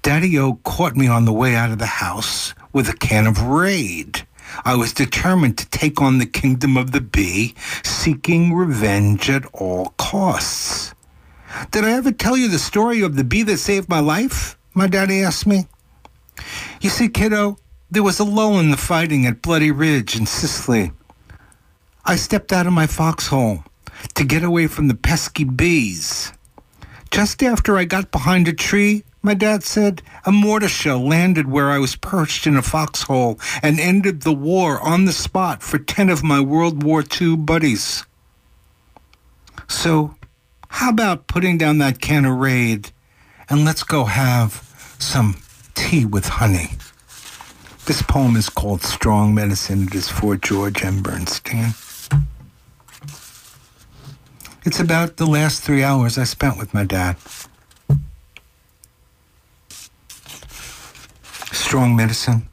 [0.02, 3.42] Daddy O caught me on the way out of the house with a can of
[3.42, 4.26] Raid.
[4.63, 9.94] I was determined to take on the kingdom of the bee, seeking revenge at all
[9.98, 10.94] costs.
[11.72, 14.58] Did I ever tell you the story of the bee that saved my life?
[14.74, 15.68] My daddy asked me.
[16.82, 17.58] You see, kiddo,
[17.90, 20.92] there was a lull in the fighting at Bloody Ridge in Sicily.
[22.06, 23.63] I stepped out of my foxhole
[24.16, 26.32] to get away from the pesky bees.
[27.12, 31.69] Just after I got behind a tree, my dad said a mortar shell landed where
[31.69, 36.10] I was perched in a foxhole and ended the war on the spot for 10
[36.10, 38.06] of my World War II buddies.
[39.67, 40.15] So,
[40.69, 42.91] how about putting down that can of Raid
[43.49, 45.38] and let's go have some
[45.75, 46.71] tea with honey?
[47.86, 49.84] This poem is called Strong Medicine.
[49.84, 51.01] It is for George M.
[51.01, 51.73] Bernstein.
[54.65, 57.15] It's about the last three hours I spent with my dad.
[61.67, 62.47] Strong medicine.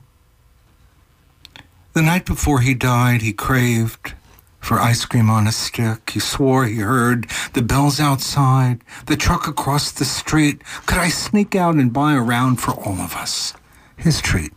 [1.92, 4.12] The night before he died, he craved
[4.58, 6.10] for ice cream on a stick.
[6.10, 10.62] He swore he heard the bells outside, the truck across the street.
[10.86, 13.54] Could I sneak out and buy a round for all of us?
[13.96, 14.52] His treat.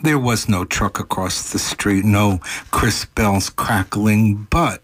[0.00, 2.38] There was no truck across the street, no
[2.70, 4.82] crisp bells crackling, but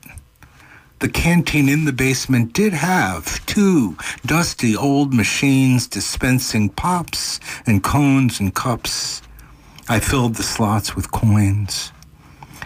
[1.05, 8.41] the canteen in the basement did have two dusty old machines dispensing pops and cones
[8.41, 9.21] and cups.
[9.87, 11.93] I filled the slots with coins.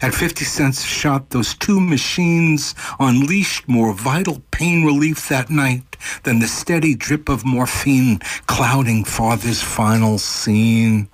[0.02, 5.96] At 50 cents a shot, those two machines unleashed more vital pain relief that night
[6.22, 11.08] than the steady drip of morphine clouding father's final scene.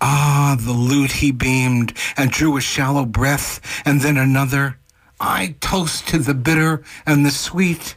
[0.00, 4.78] Ah, the loot, he beamed and drew a shallow breath and then another.
[5.24, 7.94] I toast to the bitter and the sweet.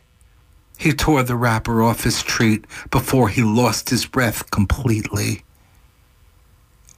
[0.77, 5.43] He tore the wrapper off his treat before he lost his breath completely.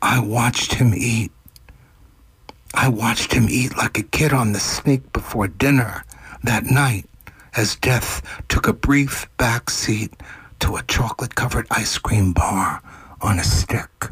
[0.02, 1.32] I watched him eat.
[2.74, 6.04] I watched him eat like a kid on the snake before dinner
[6.44, 7.06] that night
[7.56, 10.14] as death took a brief back seat
[10.60, 12.82] to a chocolate covered ice cream bar
[13.22, 14.10] on a stick.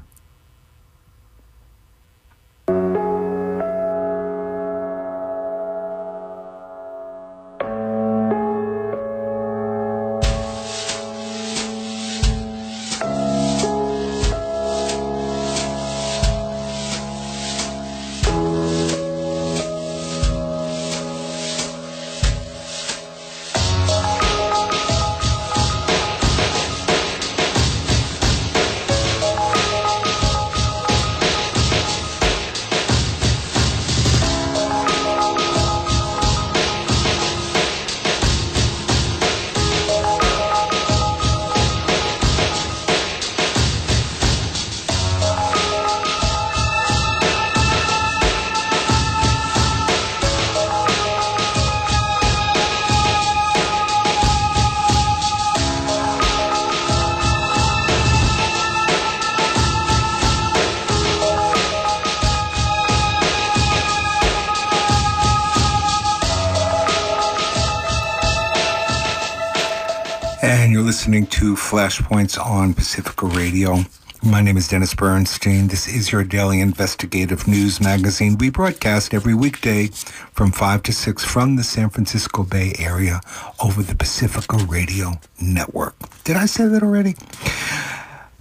[71.75, 73.79] Flashpoints on Pacifica Radio.
[74.23, 75.67] My name is Dennis Bernstein.
[75.67, 78.37] This is your daily investigative news magazine.
[78.37, 79.87] We broadcast every weekday
[80.31, 83.19] from 5 to 6 from the San Francisco Bay Area
[83.61, 85.95] over the Pacifica Radio Network.
[86.23, 87.17] Did I say that already?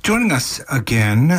[0.05, 1.33] Joining us again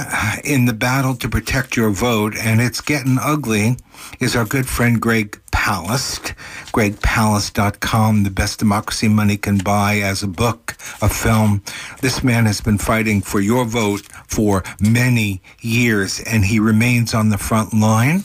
[0.44, 3.78] in the battle to protect your vote, and it's getting ugly,
[4.20, 6.36] is our good friend Greg Palast.
[6.74, 11.64] GregPalast.com, The Best Democracy Money Can Buy as a book, a film.
[12.02, 17.30] This man has been fighting for your vote for many years, and he remains on
[17.30, 18.24] the front line.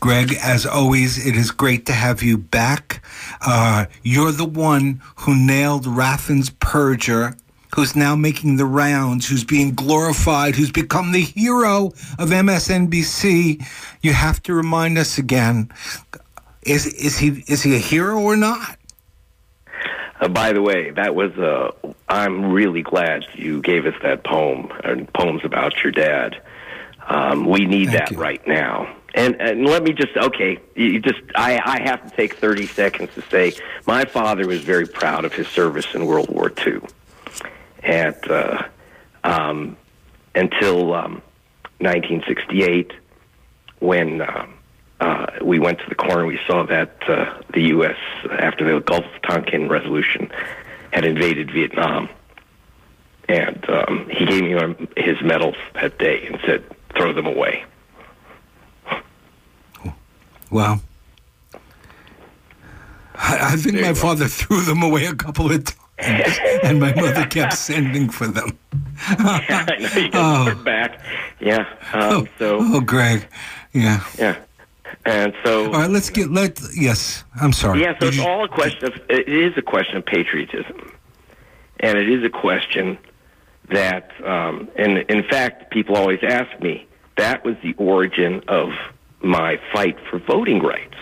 [0.00, 3.02] Greg, as always, it is great to have you back.
[3.40, 7.38] Uh, you're the one who nailed Raffin's Perjure
[7.74, 11.86] who's now making the rounds, who's being glorified, who's become the hero
[12.18, 13.62] of MSNBC.
[14.00, 15.70] You have to remind us again:
[16.66, 18.78] is is he is he a hero or not?
[20.20, 21.32] Uh, by the way, that was.
[21.32, 21.70] Uh,
[22.08, 26.40] I'm really glad you gave us that poem and poems about your dad.
[27.06, 28.18] Um, we need Thank that you.
[28.18, 28.94] right now.
[29.14, 33.10] And, and let me just okay, you just I, I have to take 30 seconds
[33.14, 33.54] to say
[33.86, 36.80] my father was very proud of his service in World War II
[37.82, 38.62] at uh,
[39.24, 39.76] um,
[40.34, 41.22] until um,
[41.78, 42.92] 1968
[43.78, 44.46] when uh,
[45.00, 46.24] uh, we went to the corner.
[46.26, 47.96] We saw that uh, the U.S.
[48.38, 50.30] after the Gulf of Tonkin resolution
[50.92, 52.08] had invaded Vietnam,
[53.28, 56.64] and um, he gave me his medals that day and said,
[56.96, 57.64] "Throw them away."
[60.50, 60.80] Well,
[63.16, 63.94] I, I think There my go.
[64.00, 68.56] father threw them away a couple of times, and my mother kept sending for them.
[69.08, 70.44] I know you Oh.
[70.46, 71.00] got to back.
[71.40, 71.66] Yeah.
[71.92, 73.26] Um, so oh, Greg,
[73.72, 74.04] yeah.
[74.18, 74.36] yeah,
[75.04, 76.60] and so All right, let's get let.
[76.74, 77.80] Yes, I'm sorry.
[77.80, 80.92] Yeah, so Did it's you- all a question of it is a question of patriotism,
[81.80, 82.98] and it is a question
[83.68, 88.70] that, um, and in fact, people always ask me that was the origin of
[89.22, 90.94] my fight for voting rights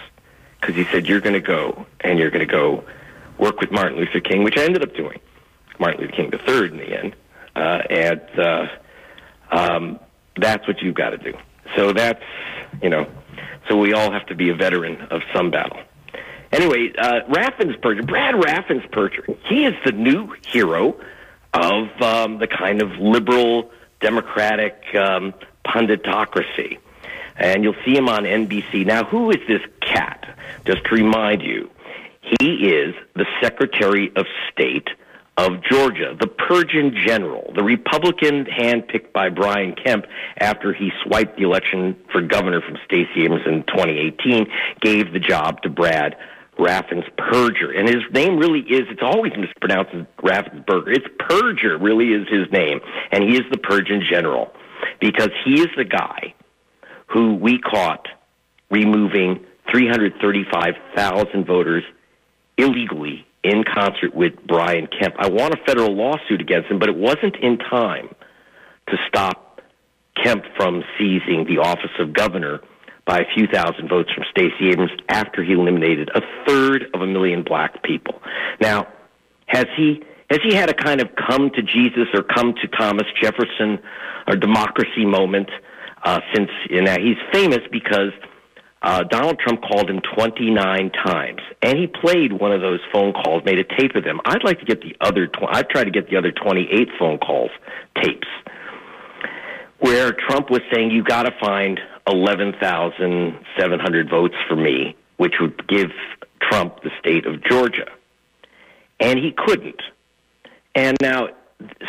[0.60, 2.84] because he said you're going to go and you're going to go
[3.38, 5.18] work with Martin Luther King, which I ended up doing,
[5.78, 7.16] Martin Luther King III in the end,
[7.56, 8.66] uh, and uh,
[9.50, 9.98] um,
[10.36, 11.34] that's what you've got to do.
[11.76, 12.22] So that's
[12.82, 13.06] you know,
[13.68, 15.78] so we all have to be a veteran of some battle.
[16.52, 19.36] Anyway, uh, Raffin's perjury, Brad Raffin's perjury.
[19.48, 20.96] He is the new hero
[21.52, 25.34] of um, the kind of liberal democratic um,
[25.66, 26.78] punditocracy.
[27.36, 28.86] And you'll see him on NBC.
[28.86, 30.38] Now, who is this cat?
[30.64, 31.70] Just to remind you,
[32.40, 34.88] he is the Secretary of State
[35.36, 40.06] of Georgia, the Purgeon General, the Republican handpicked by Brian Kemp
[40.38, 44.46] after he swiped the election for governor from Stacey Abrams in 2018,
[44.80, 46.16] gave the job to Brad
[46.56, 47.72] Raffin's Perjure.
[47.72, 50.94] And his name really is, it's always mispronounced as Raffensperger.
[50.94, 52.80] It's Perjure, really is his name.
[53.10, 54.52] And he is the Purgeon General
[55.00, 56.34] because he is the guy
[57.08, 58.06] who we caught
[58.70, 61.82] removing 335,000 voters
[62.56, 65.14] illegally in concert with Brian Kemp.
[65.18, 68.14] I want a federal lawsuit against him, but it wasn't in time
[68.88, 69.60] to stop
[70.22, 72.60] Kemp from seizing the office of governor
[73.04, 77.06] by a few thousand votes from Stacey Abrams after he eliminated a third of a
[77.06, 78.22] million black people.
[78.60, 78.88] Now,
[79.46, 83.06] has he has he had a kind of come to Jesus or come to Thomas
[83.20, 83.78] Jefferson
[84.26, 85.50] or democracy moment
[86.02, 88.12] uh, since you know, he's famous because
[88.84, 93.42] uh, Donald Trump called him 29 times, and he played one of those phone calls,
[93.44, 94.20] made a tape of them.
[94.24, 95.26] I'd like to get the other.
[95.26, 97.50] Tw- I've tried to get the other 28 phone calls
[98.00, 98.28] tapes
[99.84, 105.90] where Trump was saying you got to find 11,700 votes for me, which would give
[106.40, 107.86] Trump the state of Georgia,
[109.00, 109.82] and he couldn't.
[110.74, 111.28] And now,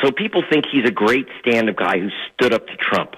[0.01, 3.15] so people think he's a great stand-up guy who stood up to Trump.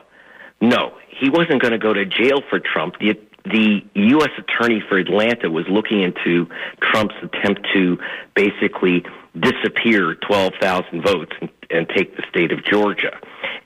[0.62, 3.00] No, he wasn't going to go to jail for Trump.
[3.00, 3.20] The
[3.52, 4.30] the U.S.
[4.38, 6.48] Attorney for Atlanta was looking into
[6.82, 7.98] Trump's attempt to
[8.36, 9.06] basically
[9.40, 13.20] disappear 12,000 votes and, and take the state of Georgia.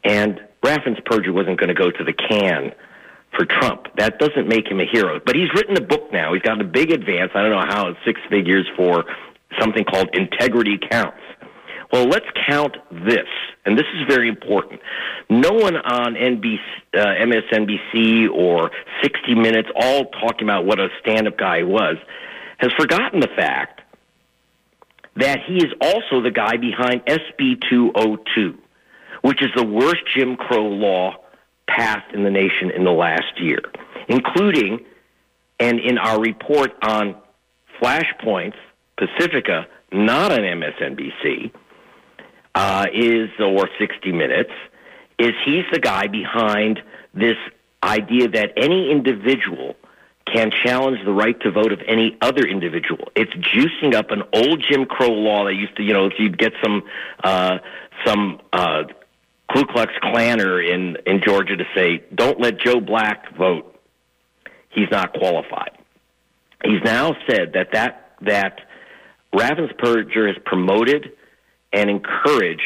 [0.03, 2.73] And Raffin's perjury wasn't going to go to the can
[3.35, 3.87] for Trump.
[3.97, 5.19] That doesn't make him a hero.
[5.23, 6.33] But he's written a book now.
[6.33, 7.31] He's got a big advance.
[7.33, 9.05] I don't know how six figures for
[9.59, 11.21] something called Integrity Counts.
[11.91, 13.27] Well, let's count this,
[13.65, 14.79] and this is very important.
[15.29, 16.59] No one on NBC,
[16.93, 18.71] uh, MSNBC or
[19.03, 21.97] 60 Minutes, all talking about what a stand-up guy he was,
[22.59, 23.81] has forgotten the fact
[25.17, 28.57] that he is also the guy behind SB 202,
[29.21, 31.15] which is the worst Jim Crow law
[31.67, 33.59] passed in the nation in the last year,
[34.07, 34.79] including,
[35.59, 37.15] and in our report on
[37.81, 38.55] Flashpoints
[38.97, 41.51] Pacifica, not on MSNBC,
[42.55, 44.51] uh, is, or 60 Minutes,
[45.19, 46.81] is he's the guy behind
[47.13, 47.37] this
[47.83, 49.75] idea that any individual
[50.25, 53.09] can challenge the right to vote of any other individual.
[53.15, 56.37] It's juicing up an old Jim Crow law that used to, you know, if you'd
[56.37, 56.83] get some
[57.23, 57.57] uh,
[58.05, 58.83] some uh,
[59.53, 63.75] Ku Klux Klaner in in Georgia to say, "Don't let Joe Black vote,"
[64.69, 65.71] he's not qualified.
[66.63, 68.61] He's now said that that that
[69.33, 71.11] Raffensperger has promoted
[71.73, 72.61] and encouraged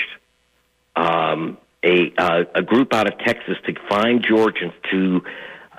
[0.95, 5.22] um, a uh, a group out of Texas to find Georgians to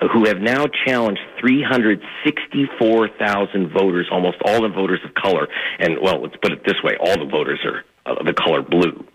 [0.00, 5.46] uh, who have now challenged 364,000 voters, almost all the voters of color,
[5.78, 9.06] and well, let's put it this way: all the voters are of the color blue.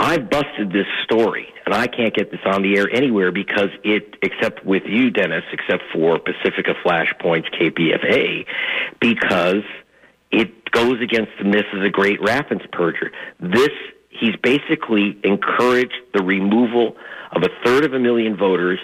[0.00, 4.14] I've busted this story, and I can't get this on the air anywhere because it,
[4.22, 8.46] except with you, Dennis, except for Pacifica Flashpoints KPFA,
[9.00, 9.64] because
[10.30, 13.10] it goes against the myth of the great Raffensperger.
[13.40, 13.70] This
[14.10, 16.96] he's basically encouraged the removal
[17.32, 18.78] of a third of a million voters,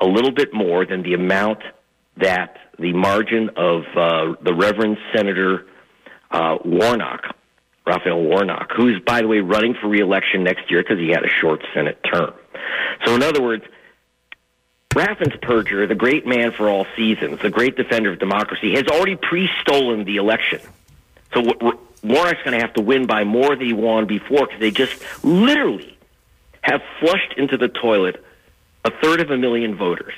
[0.00, 1.58] a little bit more than the amount
[2.18, 5.66] that the margin of uh, the Reverend Senator
[6.30, 7.36] uh, Warnock
[7.86, 11.28] Raphael Warnock, who's, by the way, running for reelection next year because he had a
[11.28, 12.34] short Senate term.
[13.04, 13.64] So, in other words,
[14.90, 20.04] Raffensperger, the great man for all seasons, the great defender of democracy, has already pre-stolen
[20.04, 20.60] the election.
[21.36, 21.42] So
[22.02, 25.02] Warnock's going to have to win by more than he won before because they just
[25.22, 25.98] literally
[26.62, 28.24] have flushed into the toilet
[28.86, 30.14] a third of a million voters.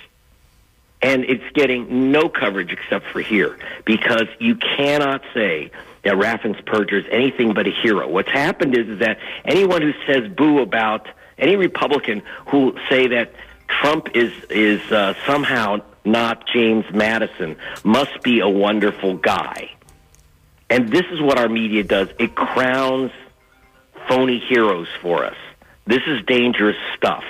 [1.03, 5.73] And it's getting no coverage except for here because you cannot say
[6.05, 8.09] that Raffensperger is anything but a hero.
[8.09, 13.33] What's happened is, is that anyone who says boo about any Republican who say that
[13.69, 19.71] Trump is is uh, somehow not James Madison must be a wonderful guy.
[20.71, 22.09] And this is what our media does.
[22.19, 23.11] It crowns
[24.07, 25.37] phony heroes for us.
[25.87, 27.25] This is dangerous stuff.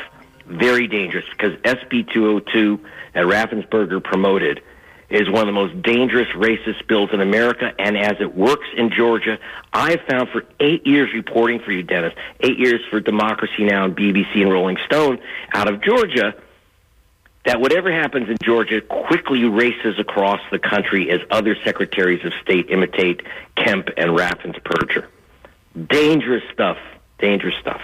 [0.46, 2.80] Very dangerous because SB 202
[3.14, 4.62] that Raffensperger promoted
[5.10, 7.72] is one of the most dangerous racist bills in America.
[7.78, 9.38] And as it works in Georgia,
[9.72, 13.84] I've found for eight years reporting for you, Dennis, eight years for Democracy Now!
[13.84, 15.18] and BBC and Rolling Stone
[15.52, 16.34] out of Georgia,
[17.44, 22.68] that whatever happens in Georgia quickly races across the country as other secretaries of state
[22.70, 23.22] imitate
[23.56, 25.06] Kemp and Raffensperger.
[25.86, 26.78] Dangerous stuff.
[27.18, 27.80] Dangerous stuff.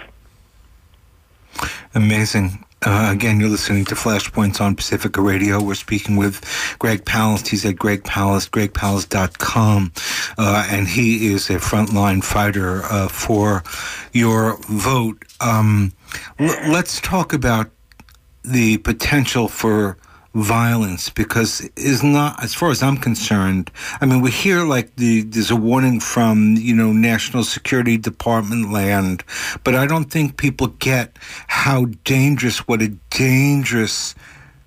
[1.93, 2.63] Amazing.
[2.85, 5.63] Uh, again, you're listening to Flashpoints on Pacifica Radio.
[5.63, 6.43] We're speaking with
[6.77, 7.47] Greg Palast.
[7.47, 9.91] He's at Greg Palast, gregpalast.com.
[10.37, 13.63] Uh, and he is a frontline fighter uh, for
[14.13, 15.23] your vote.
[15.41, 15.93] Um,
[16.37, 17.71] l- let's talk about
[18.47, 19.97] the potential for
[20.35, 23.71] violence because is not as far as I'm concerned.
[24.01, 28.71] I mean, we hear like the there's a warning from you know National Security Department
[28.71, 29.23] land,
[29.63, 31.17] but I don't think people get
[31.47, 34.13] how dangerous, what a dangerous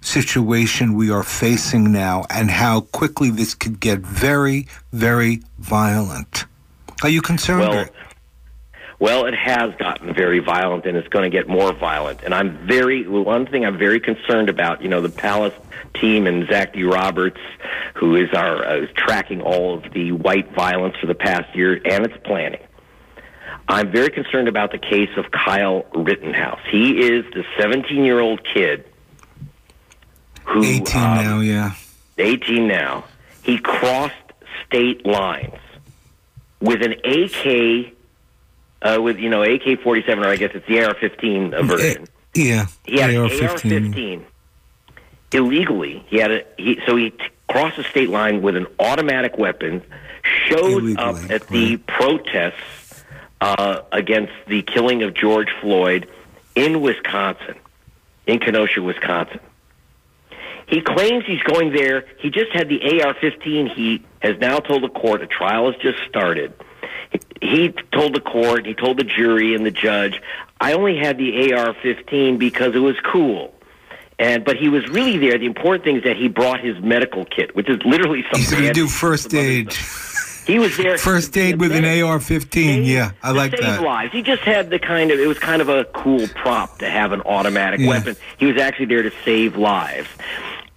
[0.01, 6.47] situation we are facing now, and how quickly this could get very, very violent.
[7.03, 7.69] Are you concerned?
[7.69, 7.87] Well,
[9.01, 12.23] well, it has gotten very violent, and it's going to get more violent.
[12.25, 14.83] And I'm very one thing I'm very concerned about.
[14.83, 15.55] You know, the Palast
[15.95, 16.83] team and Zach D.
[16.83, 17.41] Roberts,
[17.95, 22.07] who is our uh, tracking all of the white violence for the past year and
[22.07, 22.61] its planning.
[23.69, 26.61] I'm very concerned about the case of Kyle Rittenhouse.
[26.71, 28.85] He is the 17 year old kid
[30.45, 31.75] who 18 um, now, yeah,
[32.17, 33.05] 18 now.
[33.43, 34.15] He crossed
[34.67, 35.55] state lines
[36.61, 37.93] with an AK
[38.83, 42.07] uh, with you know AK forty seven, or I guess it's the AR fifteen version.
[42.35, 44.25] Yeah, he had AR fifteen
[45.33, 46.05] illegally.
[46.09, 47.19] He had a he, so he t-
[47.49, 49.83] crossed the state line with an automatic weapon.
[50.47, 51.49] Showed illegally, up at right.
[51.49, 53.05] the protests
[53.41, 56.09] uh, against the killing of George Floyd
[56.55, 57.57] in Wisconsin,
[58.27, 59.41] in Kenosha, Wisconsin.
[60.67, 62.05] He claims he's going there.
[62.19, 63.69] He just had the AR 15.
[63.69, 66.53] He has now told the court a trial has just started
[67.41, 70.21] he told the court, he told the jury and the judge,
[70.61, 73.55] I only had the AR-15 because it was cool.
[74.19, 75.39] And but he was really there.
[75.39, 78.41] The important thing is that he brought his medical kit, which is literally something.
[78.41, 79.73] He's going to do first aid.
[80.45, 80.97] He was there.
[80.99, 82.87] First aid with an AR-15.
[82.87, 83.83] Yeah, I like save that.
[83.83, 84.13] lives.
[84.13, 85.21] He just had the kind of.
[85.21, 87.89] It was kind of a cool prop to have an automatic yeah.
[87.89, 88.17] weapon.
[88.39, 90.09] He was actually there to save lives,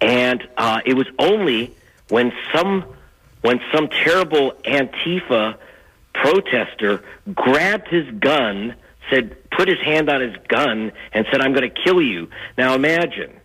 [0.02, 1.74] and uh, it was only
[2.10, 2.84] when some
[3.40, 5.56] when some terrible Antifa
[6.14, 7.02] protester
[7.34, 8.74] grabbed his gun,
[9.10, 12.28] said, put his hand on his gun, and said, I'm going to kill you.
[12.56, 13.38] Now imagine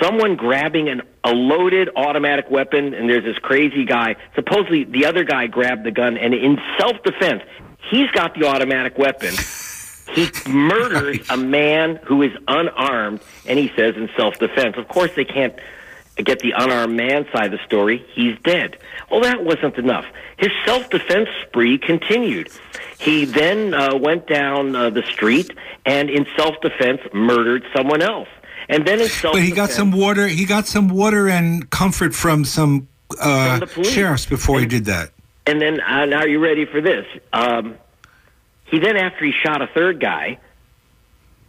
[0.00, 4.16] someone grabbing an, a loaded automatic weapon, and there's this crazy guy.
[4.34, 7.42] Supposedly, the other guy grabbed the gun, and in self defense,
[7.90, 9.34] He's got the automatic weapon.
[10.14, 14.76] He murders a man who is unarmed, and he says in self defense.
[14.76, 15.54] Of course, they can't
[16.22, 18.04] get the unarmed man side of the story.
[18.12, 18.78] He's dead.
[19.10, 20.06] Well, that wasn't enough.
[20.36, 22.50] His self defense spree continued.
[22.98, 25.50] He then uh, went down uh, the street
[25.84, 28.28] and, in self defense, murdered someone else.
[28.68, 30.26] And then in self But he got some water.
[30.26, 32.88] He got some water and comfort from some
[33.20, 35.10] uh, From sheriffs before he did that.
[35.46, 37.06] And then, uh, now you ready for this?
[37.32, 37.76] Um,
[38.64, 40.38] he then, after he shot a third guy,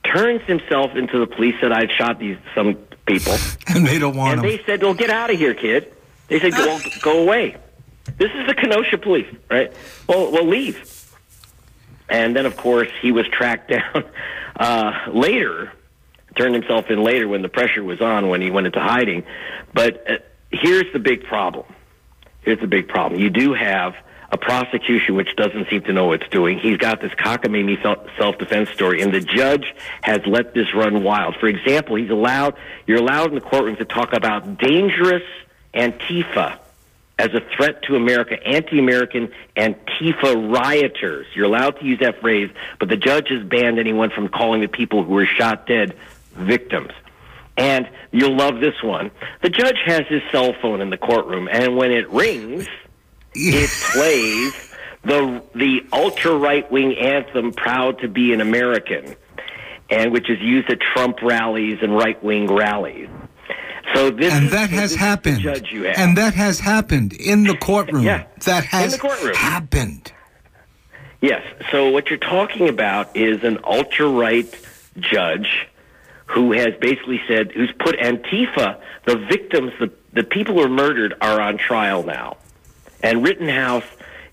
[0.03, 1.55] turns himself into the police.
[1.61, 3.35] Said, "I've shot these some people,"
[3.67, 4.49] And they don't want and him.
[4.57, 5.91] they said, "Well, get out of here, kid."
[6.27, 7.57] They said, "Go, go away."
[8.17, 9.73] This is the Kenosha police, right?
[10.07, 10.91] Well, well, leave.
[12.07, 14.05] And then, of course, he was tracked down
[14.55, 15.71] uh, later.
[16.35, 19.23] Turned himself in later when the pressure was on when he went into hiding.
[19.73, 20.17] But uh,
[20.51, 21.65] here's the big problem.
[22.41, 23.19] Here's the big problem.
[23.21, 23.95] You do have
[24.31, 26.59] a prosecution which doesn't seem to know what it's doing.
[26.59, 27.81] He's got this cockamamie
[28.17, 31.35] self defense story, and the judge has let this run wild.
[31.37, 32.55] For example, he's allowed
[32.87, 35.23] you're allowed in the courtroom to talk about dangerous
[35.73, 36.59] Antifa
[37.17, 41.27] as a threat to America, anti-American Antifa rioters.
[41.33, 42.49] You're allowed to use that phrase,
[42.79, 45.95] but the judge has banned anyone from calling the people who were shot dead
[46.33, 46.91] victims.
[47.57, 49.11] And you'll love this one.
[49.41, 52.67] The judge has his cell phone in the courtroom, and when it rings,
[53.35, 54.53] it plays
[55.03, 59.15] the the ultra right wing anthem "Proud to Be an American,"
[59.89, 63.09] and which is used at Trump rallies and right wing rallies.
[63.93, 65.39] So this and that has is the happened.
[65.41, 65.97] Judge you have.
[65.97, 68.03] And that has happened in the courtroom.
[68.03, 69.35] Yeah, That has in the courtroom.
[69.35, 70.11] happened.
[71.21, 71.43] Yes.
[71.71, 74.51] So what you're talking about is an ultra right
[74.99, 75.67] judge
[76.25, 81.13] who has basically said, who's put Antifa, the victims, the, the people who were murdered
[81.21, 82.37] are on trial now.
[83.05, 83.83] And Rittenhouse,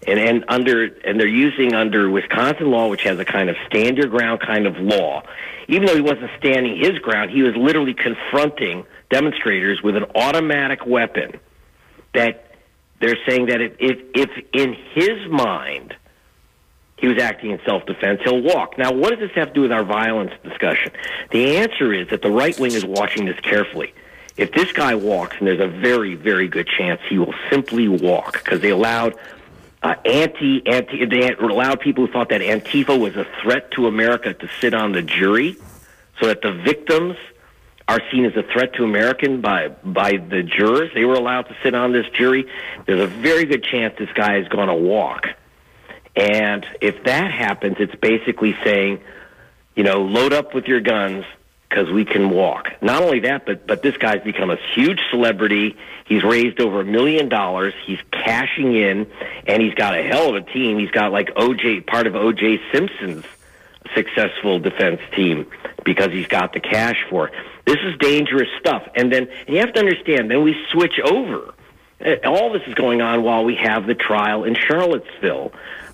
[0.06, 3.98] and, and under, and they're using under Wisconsin law, which has a kind of stand
[3.98, 5.22] your ground kind of law.
[5.68, 10.86] Even though he wasn't standing his ground, he was literally confronting demonstrators with an automatic
[10.86, 11.38] weapon
[12.14, 12.50] that
[12.98, 15.94] they're saying that if, if, if in his mind,
[16.96, 18.78] he was acting in self defense, he'll walk.
[18.78, 20.92] Now, what does this have to do with our violence discussion?
[21.30, 23.92] The answer is that the right wing is watching this carefully.
[24.36, 28.42] If this guy walks, and there's a very, very good chance he will simply walk
[28.42, 29.14] because they allowed
[29.82, 34.32] uh, anti anti they allowed people who thought that Antifa was a threat to America
[34.32, 35.56] to sit on the jury,
[36.20, 37.16] so that the victims
[37.88, 40.90] are seen as a threat to American by by the jurors.
[40.94, 42.46] They were allowed to sit on this jury.
[42.86, 45.26] There's a very good chance this guy is going to walk.
[46.14, 49.00] And if that happens, it's basically saying,
[49.74, 51.24] you know, load up with your guns
[51.72, 52.70] because we can walk.
[52.82, 55.74] Not only that, but but this guy's become a huge celebrity.
[56.04, 57.72] He's raised over a million dollars.
[57.86, 59.10] He's cashing in,
[59.46, 60.78] and he's got a hell of a team.
[60.78, 63.24] He's got like OJ, part of OJ Simpson's
[63.94, 65.46] successful defense team
[65.82, 67.34] because he's got the cash for it.
[67.64, 68.86] This is dangerous stuff.
[68.94, 70.30] And then and you have to understand.
[70.30, 71.54] Then we switch over.
[72.04, 75.52] Uh, All this is going on while we have the trial in Charlottesville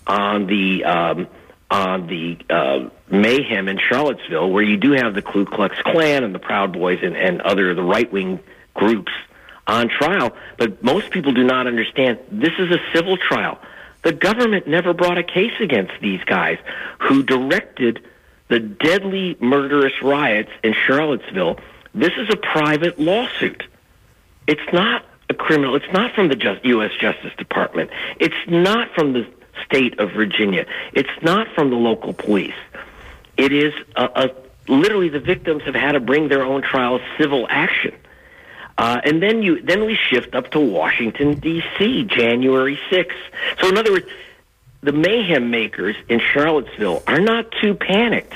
[0.08, 1.28] on the um,
[1.70, 6.34] on the uh, mayhem in Charlottesville, where you do have the Ku Klux Klan and
[6.34, 8.40] the Proud Boys and, and other the right wing
[8.74, 9.12] groups
[9.66, 10.34] on trial.
[10.56, 13.58] But most people do not understand this is a civil trial.
[14.02, 16.58] The government never brought a case against these guys
[16.98, 18.04] who directed
[18.48, 21.58] the deadly murderous riots in Charlottesville.
[21.94, 23.64] This is a private lawsuit.
[24.46, 25.76] It's not a criminal.
[25.76, 26.92] It's not from the just, U.S.
[26.98, 27.90] Justice Department.
[28.18, 29.26] It's not from the
[29.66, 30.64] state of Virginia.
[30.94, 32.54] It's not from the local police.
[33.38, 34.30] It is a, a
[34.70, 37.94] literally the victims have had to bring their own trial civil action.
[38.76, 42.04] Uh, and then you then we shift up to Washington D.C.
[42.04, 43.12] January 6th.
[43.60, 44.06] So in other words,
[44.82, 48.34] the mayhem makers in Charlottesville are not too panicked.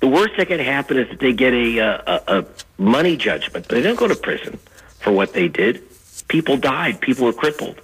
[0.00, 2.46] The worst that can happen is that they get a, uh, a, a
[2.78, 4.58] money judgment, but they don't go to prison
[5.00, 5.82] for what they did.
[6.28, 7.00] People died.
[7.00, 7.80] People were crippled.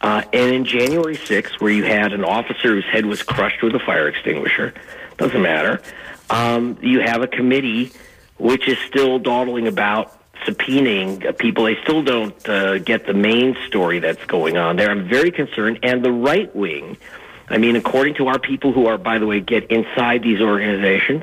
[0.00, 3.74] Uh, and in January 6th, where you had an officer whose head was crushed with
[3.74, 4.74] a fire extinguisher,
[5.22, 5.80] doesn't matter,
[6.30, 7.92] um, you have a committee
[8.38, 11.64] which is still dawdling about subpoenaing people.
[11.64, 14.90] They still don't uh, get the main story that's going on there.
[14.90, 15.78] I'm very concerned.
[15.84, 16.96] And the right wing,
[17.48, 21.22] I mean, according to our people who are, by the way, get inside these organizations,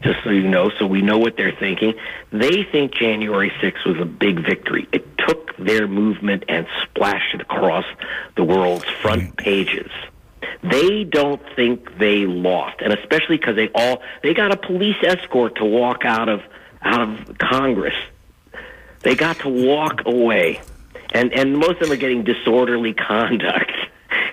[0.00, 1.94] just so you know, so we know what they're thinking.
[2.32, 4.88] They think January 6th was a big victory.
[4.92, 7.84] It took their movement and splashed it across
[8.36, 9.90] the world's front pages.
[10.62, 15.56] They don't think they lost, and especially because they all they got a police escort
[15.56, 16.42] to walk out of
[16.82, 17.94] out of Congress.
[19.02, 20.60] They got to walk away,
[21.12, 23.72] and and most of them are getting disorderly conduct.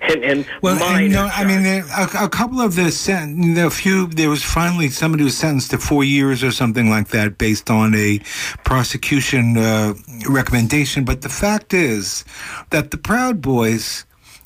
[0.10, 3.70] and, and well, and, no, I mean, there, a, a, couple of the sen- a
[3.70, 4.08] few.
[4.08, 7.70] There was finally somebody who was sentenced to four years or something like that, based
[7.70, 8.20] on a
[8.64, 9.94] prosecution uh,
[10.30, 11.04] recommendation.
[11.04, 12.24] But the fact is
[12.70, 14.06] that the Proud Boys,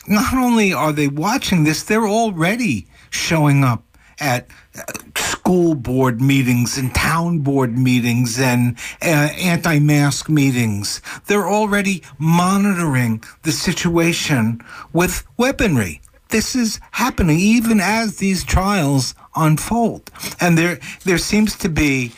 [0.09, 3.83] not only are they watching this, they're already showing up
[4.19, 4.47] at
[4.77, 4.81] uh,
[5.15, 11.01] school board meetings and town board meetings and uh, anti mask meetings.
[11.27, 14.61] They're already monitoring the situation
[14.93, 16.01] with weaponry.
[16.29, 20.11] This is happening even as these trials unfold.
[20.39, 22.11] And there, there seems to be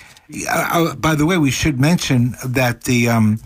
[0.50, 3.40] uh, uh, by the way, we should mention that the um,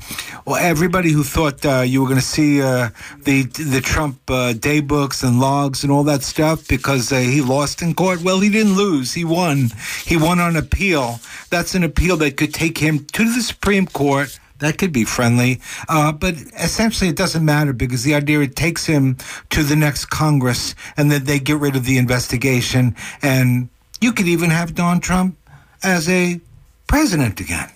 [0.45, 2.89] well, everybody who thought uh, you were going to see uh,
[3.23, 7.41] the the Trump uh, day books and logs and all that stuff because uh, he
[7.41, 8.21] lost in court.
[8.21, 9.71] Well, he didn't lose; he won.
[10.05, 11.19] He won on appeal.
[11.49, 14.39] That's an appeal that could take him to the Supreme Court.
[14.59, 15.59] That could be friendly,
[15.89, 19.17] but essentially it doesn't matter because the idea it takes him
[19.49, 23.67] to the next Congress, and then they get rid of the investigation, and
[23.99, 25.37] you could even have Don Trump
[25.83, 26.39] as a
[26.87, 27.69] president again.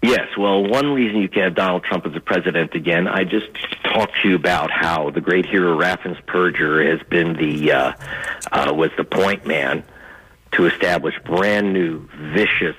[0.00, 3.48] Yes, well, one reason you can have Donald Trump as a president again, I just
[3.82, 7.92] talked to you about how the great hero Raffensperger has been the uh,
[8.52, 9.82] uh, was the point man
[10.52, 12.76] to establish brand new vicious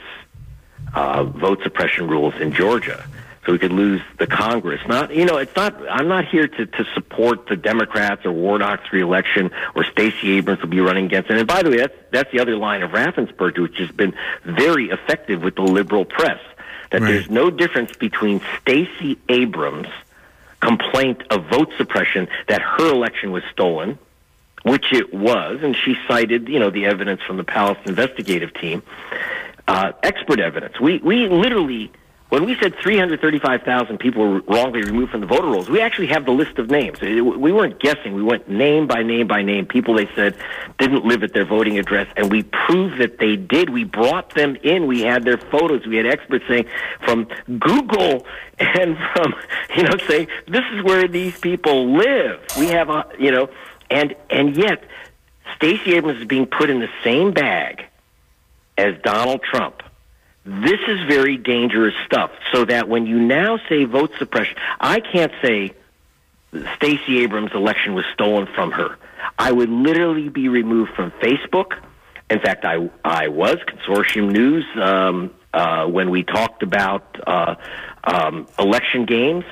[0.94, 3.06] uh, vote suppression rules in Georgia
[3.46, 4.82] so we could lose the Congress.
[4.88, 5.76] Not, you know, it's not.
[5.90, 10.70] I'm not here to to support the Democrats or Warnock's reelection or Stacey Abrams will
[10.70, 11.38] be running against it.
[11.38, 14.14] And by the way, that's that's the other line of Raffensperger, which has been
[14.44, 16.40] very effective with the liberal press.
[16.92, 17.12] That right.
[17.12, 19.88] there's no difference between Stacey Abrams'
[20.60, 23.98] complaint of vote suppression that her election was stolen,
[24.64, 28.84] which it was, and she cited, you know, the evidence from the Palast investigative team,
[29.68, 30.80] uh, expert evidence.
[30.80, 31.92] We we literally
[32.30, 36.26] when we said 335,000 people were wrongly removed from the voter rolls, we actually have
[36.26, 37.02] the list of names.
[37.02, 38.14] We weren't guessing.
[38.14, 39.66] We went name by name by name.
[39.66, 40.36] People they said
[40.78, 43.72] didn't live at their voting address, and we proved that they did.
[43.72, 44.86] We brought them in.
[44.86, 45.88] We had their photos.
[45.88, 46.68] We had experts saying
[47.04, 47.28] from
[47.58, 48.28] Google
[48.60, 49.34] and from,
[49.76, 52.42] you know, saying this is where these people live.
[52.60, 53.50] We have a, you know,
[53.90, 54.84] and, and yet
[55.56, 57.86] Stacey Abrams is being put in the same bag
[58.78, 59.82] as Donald Trump
[60.50, 62.32] this is very dangerous stuff.
[62.52, 65.74] So that when you now say vote suppression, I can't say
[66.76, 68.98] Stacey Abrams' election was stolen from her.
[69.38, 71.74] I would literally be removed from Facebook.
[72.30, 77.56] In fact, I I was Consortium News um, uh, when we talked about uh,
[78.04, 79.46] um, election games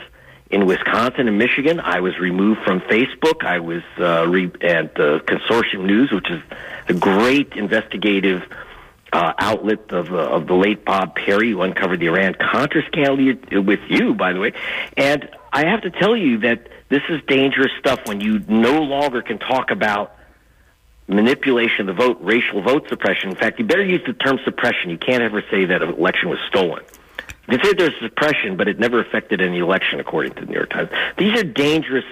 [0.49, 1.79] in Wisconsin and Michigan.
[1.79, 3.45] I was removed from Facebook.
[3.45, 6.41] I was uh, re- at uh, Consortium News, which is
[6.87, 8.43] a great investigative
[9.14, 13.18] uh, outlet of, uh, of the late Bob Parry, who uncovered the Iran Contra scandal
[13.64, 14.53] with you, by the way.
[14.95, 19.22] And I have to tell you that this is dangerous stuff when you no longer
[19.22, 20.16] can talk about
[21.08, 23.30] manipulation of the vote, racial vote suppression.
[23.30, 24.89] In fact, you better use the term suppression.
[24.89, 26.84] You can't ever say that an election was stolen.
[27.49, 30.55] You can say there's suppression, but it never affected any election, according to the New
[30.55, 30.89] York Times.
[31.18, 32.03] These are dangerous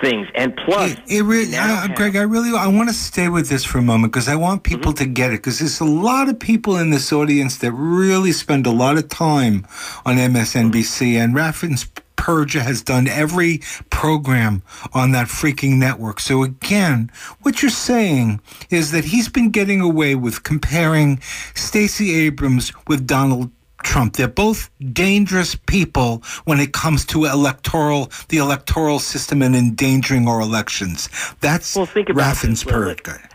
[0.00, 0.28] things.
[0.34, 3.64] And plus, it, it really, uh, Greg, I really, I want to stay with this
[3.64, 5.04] for a moment because I want people mm-hmm.
[5.04, 8.66] to get it because there's a lot of people in this audience that really spend
[8.66, 9.66] a lot of time
[10.04, 11.88] on MSNBC and Raffens
[12.20, 14.62] Perja has done every program
[14.92, 16.20] on that freaking network.
[16.20, 17.10] So again,
[17.40, 21.18] what you're saying is that he's been getting away with comparing
[21.54, 23.50] Stacey Abrams with Donald
[23.82, 24.16] Trump.
[24.16, 30.40] They're both dangerous people when it comes to electoral, the electoral system and endangering our
[30.40, 31.08] elections.
[31.40, 33.26] That's well, think about Raffensperger.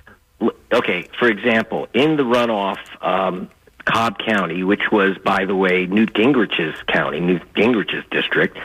[0.72, 3.50] Okay, for example, in the runoff, um,
[3.86, 8.58] Cobb County, which was, by the way, Newt Gingrich's county, Newt Gingrich's district,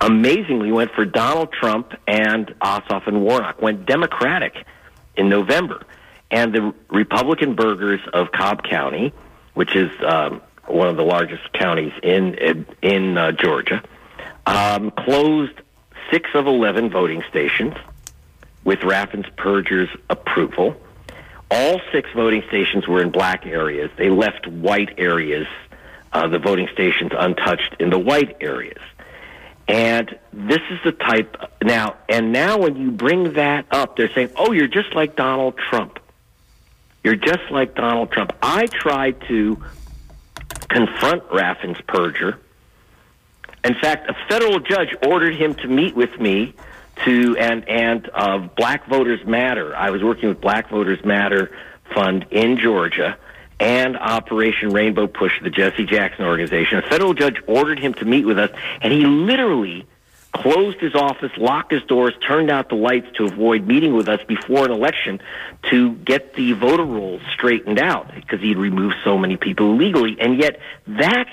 [0.00, 4.64] amazingly went for Donald Trump and Ossoff and Warnock, went Democratic
[5.16, 5.82] in November.
[6.30, 9.12] And the Republican burghers of Cobb County,
[9.54, 13.82] which is um, one of the largest counties in in uh, Georgia,
[14.46, 15.60] um, closed
[16.10, 17.74] six of eleven voting stations
[18.64, 20.80] with Raffensperger's approval.
[21.50, 23.90] All six voting stations were in black areas.
[23.96, 25.48] They left white areas,
[26.12, 28.80] uh, the voting stations untouched in the white areas.
[29.66, 31.96] And this is the type now.
[32.08, 35.98] And now, when you bring that up, they're saying, "Oh, you're just like Donald Trump."
[37.02, 38.32] You're just like Donald Trump.
[38.42, 39.62] I tried to
[40.70, 42.38] confront Raffensperger.
[43.64, 46.54] In fact, a federal judge ordered him to meet with me
[47.04, 49.76] to and and uh, Black Voters Matter.
[49.76, 51.50] I was working with Black Voters Matter
[51.94, 53.18] Fund in Georgia
[53.58, 56.78] and Operation Rainbow Push, the Jesse Jackson organization.
[56.78, 58.50] A federal judge ordered him to meet with us,
[58.80, 59.86] and he literally
[60.32, 64.20] closed his office, locked his doors, turned out the lights to avoid meeting with us
[64.26, 65.20] before an election
[65.70, 70.16] to get the voter rolls straightened out because he'd removed so many people illegally.
[70.20, 71.30] And yet, that's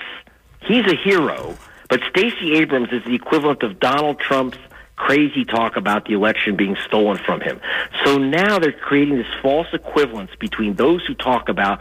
[0.62, 1.56] he's a hero.
[1.88, 4.58] But Stacey Abrams is the equivalent of Donald Trump's
[4.96, 7.60] crazy talk about the election being stolen from him.
[8.04, 11.80] So now they're creating this false equivalence between those who talk about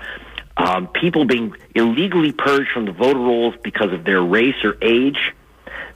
[0.55, 5.34] um, people being illegally purged from the voter rolls because of their race or age,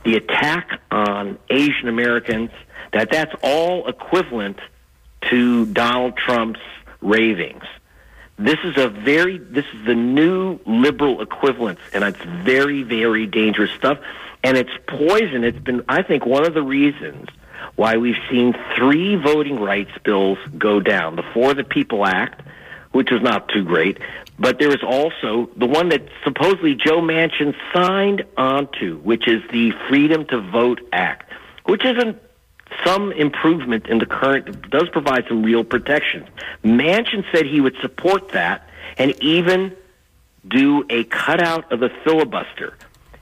[0.04, 2.52] the attack on Asian Americans,
[2.94, 4.60] that that's all equivalent
[5.30, 6.60] to Donald Trump's
[7.02, 7.64] ravings.
[8.38, 13.72] This is a very, this is the new liberal equivalence, and it's very, very dangerous
[13.72, 14.00] stuff.
[14.44, 15.44] And it's poison.
[15.44, 17.30] It's been, I think, one of the reasons
[17.76, 21.16] why we've seen three voting rights bills go down.
[21.16, 22.42] The For the People Act,
[22.92, 24.00] which was not too great,
[24.42, 29.72] but there is also the one that supposedly Joe Manchin signed onto, which is the
[29.88, 31.32] Freedom to Vote Act,
[31.66, 32.20] which isn't
[32.84, 36.28] some improvement in the current, does provide some real protections.
[36.64, 38.68] Manchin said he would support that
[38.98, 39.76] and even
[40.48, 42.76] do a cutout of the filibuster.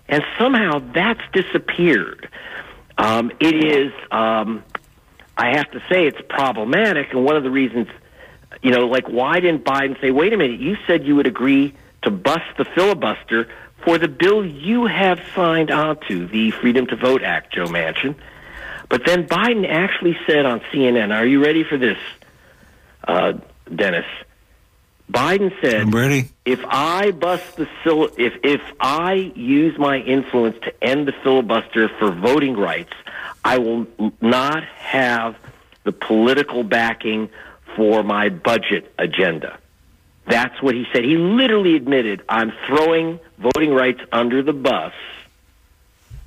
[0.08, 2.30] And somehow that's disappeared.
[2.98, 4.64] Um, it is, um,
[5.38, 7.12] I have to say, it's problematic.
[7.12, 7.88] And one of the reasons,
[8.62, 11.76] you know, like, why didn't Biden say, wait a minute, you said you would agree
[12.02, 13.48] to bust the filibuster
[13.84, 18.16] for the bill you have signed onto, the Freedom to Vote Act, Joe Manchin.
[18.90, 21.98] But then Biden actually said on CNN, "Are you ready for this,
[23.08, 23.34] uh,
[23.74, 24.06] Dennis?"
[25.12, 26.30] Biden said, I'm ready.
[26.46, 31.88] "If I bust the sil- if if I use my influence to end the filibuster
[31.88, 32.94] for voting rights,
[33.44, 33.88] I will
[34.22, 35.36] not have
[35.84, 37.30] the political backing
[37.76, 39.58] for my budget agenda."
[40.26, 41.04] That's what he said.
[41.04, 44.94] He literally admitted, "I'm throwing voting rights under the bus."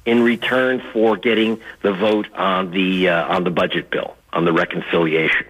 [0.04, 4.52] in return for getting the vote on the uh, on the budget bill on the
[4.52, 5.46] reconciliation.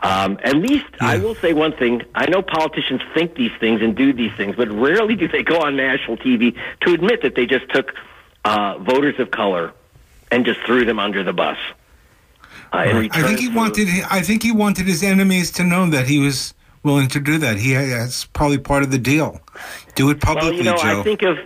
[0.00, 1.08] Um, at least yeah.
[1.08, 4.56] I will say one thing: I know politicians think these things and do these things,
[4.56, 7.94] but rarely do they go on national TV to admit that they just took
[8.44, 9.72] uh, voters of color
[10.30, 11.58] and just threw them under the bus.
[12.74, 13.10] Uh, right.
[13.14, 13.88] I think he wanted.
[14.10, 17.56] I think he wanted his enemies to know that he was willing to do that.
[17.56, 19.40] He that's probably part of the deal.
[19.94, 21.00] Do it publicly, well, you know, Joe.
[21.00, 21.38] I think of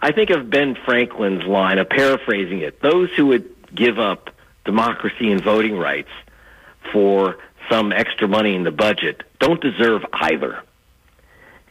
[0.00, 4.30] I think of Ben Franklin's line, of paraphrasing it, those who would give up
[4.64, 6.10] democracy and voting rights
[6.92, 10.62] for some extra money in the budget don't deserve either.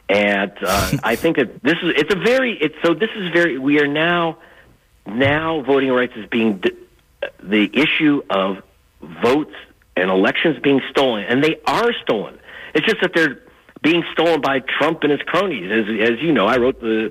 [0.08, 3.58] And uh, I think that this is it's a very it's so this is very
[3.58, 4.38] we are now
[5.06, 6.62] now voting rights is being
[7.42, 8.62] the issue of
[9.22, 9.54] votes
[9.96, 12.38] and elections being stolen and they are stolen.
[12.74, 13.42] It's just that they're
[13.82, 15.70] being stolen by Trump and his cronies.
[15.70, 17.10] As as you know, I wrote the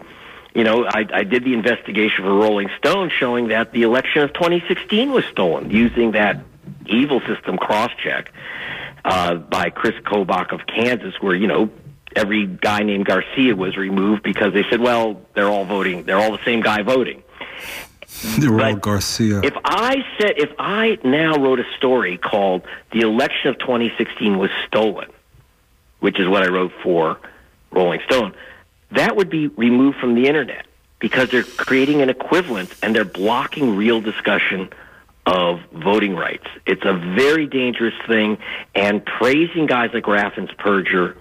[0.57, 4.33] you know, I, I did the investigation for Rolling Stone showing that the election of
[4.33, 6.43] 2016 was stolen using that
[6.87, 8.29] evil system Crosscheck
[9.05, 11.69] uh, by Chris Kobach of Kansas, where, you know,
[12.15, 16.31] every guy named Garcia was removed because they said, well, they're all voting, they're all
[16.31, 17.21] the same guy voting.
[18.39, 19.41] They're Garcia.
[19.43, 24.49] If I said, if I now wrote a story called "The Election of 2016 Was
[24.67, 25.09] Stolen,"
[25.99, 27.19] which is what I wrote for
[27.71, 28.33] Rolling Stone,
[28.91, 30.65] that would be removed from the internet
[30.99, 34.69] because they're creating an equivalent and they're blocking real discussion
[35.27, 36.47] of voting rights.
[36.65, 38.37] It's a very dangerous thing,
[38.73, 41.15] and praising guys like Raffensperger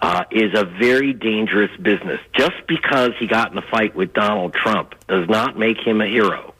[0.00, 2.20] uh, is a very dangerous business.
[2.36, 6.06] Just because he got in a fight with Donald Trump does not make him a
[6.06, 6.54] hero.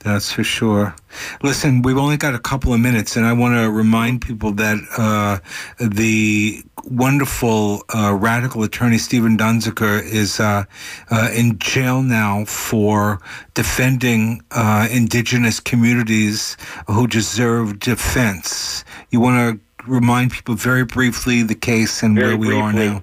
[0.00, 0.94] That's for sure.
[1.42, 4.78] Listen, we've only got a couple of minutes, and I want to remind people that
[4.96, 5.38] uh,
[5.84, 10.64] the wonderful uh, radical attorney Steven Donziger is uh,
[11.10, 13.20] uh in jail now for
[13.54, 18.84] defending uh, indigenous communities who deserve defense.
[19.10, 22.62] You want to remind people very briefly the case and very where we briefly.
[22.62, 23.02] are now?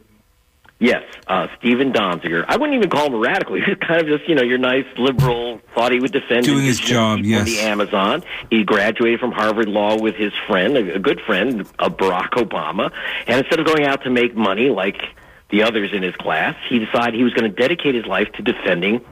[0.80, 2.44] Yes, uh, Steven Donziger.
[2.48, 3.56] I wouldn't even call him a radical.
[3.62, 5.62] He's kind of just, you know, your nice liberal.
[5.74, 7.20] Thought he would defend doing his job.
[7.20, 8.24] Yes, the Amazon.
[8.50, 12.92] He graduated from Harvard Law with his friend, a, a good friend, uh, Barack Obama.
[13.28, 15.02] And instead of going out to make money like
[15.50, 18.42] the others in his class, he decided he was going to dedicate his life to
[18.42, 19.04] defending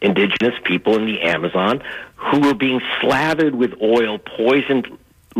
[0.00, 1.82] indigenous people in the Amazon
[2.16, 4.86] who were being slathered with oil, poisoned,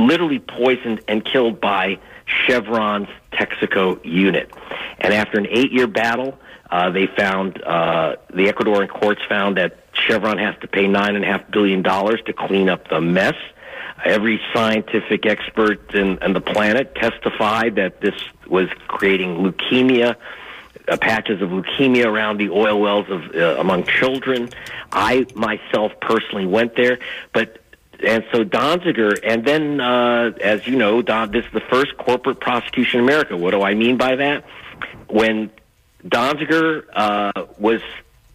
[0.07, 4.51] literally poisoned and killed by Chevron's Texaco unit.
[4.99, 6.39] And after an eight year battle,
[6.71, 11.25] uh, they found uh, the Ecuadorian courts found that Chevron has to pay nine and
[11.25, 13.35] a half billion dollars to clean up the mess.
[14.05, 18.15] Every scientific expert in, in the planet testified that this
[18.47, 20.17] was creating leukemia,
[20.89, 24.49] uh, patches of leukemia around the oil wells of uh, among children.
[24.93, 26.99] I myself personally went there,
[27.33, 27.60] but
[28.05, 32.41] and so Donziger, and then uh, as you know, Don, this is the first corporate
[32.41, 33.37] prosecution in America.
[33.37, 34.45] What do I mean by that?
[35.09, 35.51] When
[36.05, 37.81] Donziger uh, was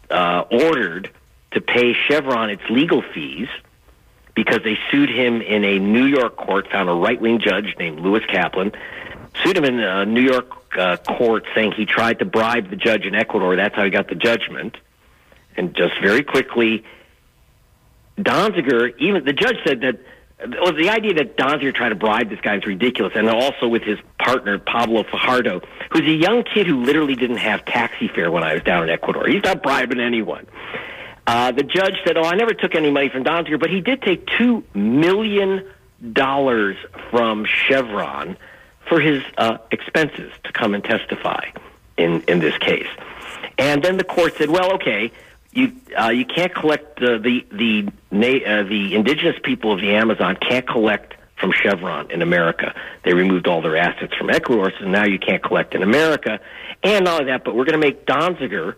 [0.09, 1.09] uh, ordered
[1.51, 3.47] to pay Chevron its legal fees
[4.35, 7.99] because they sued him in a New York court, found a right wing judge named
[7.99, 8.73] Lewis Kaplan,
[9.43, 13.05] sued him in a New York uh, court saying he tried to bribe the judge
[13.05, 13.55] in Ecuador.
[13.55, 14.77] That's how he got the judgment.
[15.57, 16.83] And just very quickly,
[18.17, 19.99] Donziger, even the judge said that
[20.39, 23.83] well, the idea that Donziger tried to bribe this guy is ridiculous, and also with
[23.83, 25.61] his partner Pablo Fajardo,
[25.91, 28.89] who's a young kid who literally didn't have taxi fare when I was down in
[28.89, 29.27] Ecuador.
[29.27, 30.45] He's not bribing anyone.
[31.25, 34.01] Uh, the judge said, "Oh, I never took any money from Donziger, but he did
[34.01, 35.65] take two million
[36.11, 36.75] dollars
[37.09, 38.37] from Chevron
[38.87, 41.45] for his uh, expenses to come and testify
[41.97, 42.87] in in this case."
[43.57, 45.11] And then the court said, "Well, okay."
[45.55, 50.35] You uh, you can't collect uh, the the uh, the indigenous people of the Amazon
[50.35, 52.75] can't collect from Chevron in America.
[53.03, 56.41] They removed all their assets from Ecuador, so now you can't collect in America.
[56.83, 58.75] And not only that, but we're going to make Donziger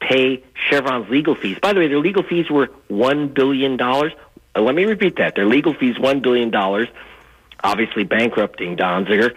[0.00, 1.58] pay Chevron's legal fees.
[1.60, 4.12] By the way, their legal fees were one billion dollars.
[4.56, 6.88] Uh, let me repeat that: their legal fees one billion dollars,
[7.62, 9.34] obviously bankrupting Donziger.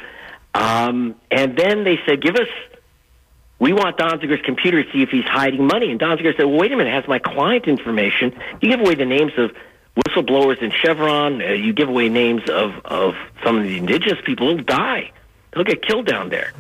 [0.54, 2.48] Um, and then they said, "Give us."
[3.62, 5.92] We want Donziger's computer to see if he's hiding money.
[5.92, 8.34] And Donziger said, well, wait a minute, it has my client information.
[8.60, 9.52] You give away the names of
[9.96, 11.44] whistleblowers in Chevron.
[11.44, 14.48] Uh, you give away names of, of some of the indigenous people.
[14.48, 15.12] They'll die.
[15.54, 16.54] They'll get killed down there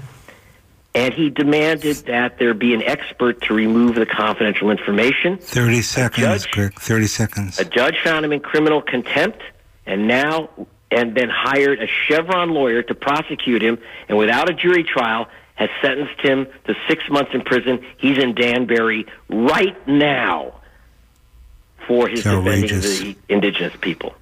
[0.93, 5.37] and he demanded that there be an expert to remove the confidential information.
[5.37, 7.59] 30 seconds, judge, 30 seconds.
[7.59, 9.41] A judge found him in criminal contempt
[9.85, 10.49] and now
[10.91, 13.79] and then hired a Chevron lawyer to prosecute him
[14.09, 17.85] and without a jury trial has sentenced him to 6 months in prison.
[17.97, 20.53] He's in Danbury right now
[21.87, 24.15] for his defending the indigenous people.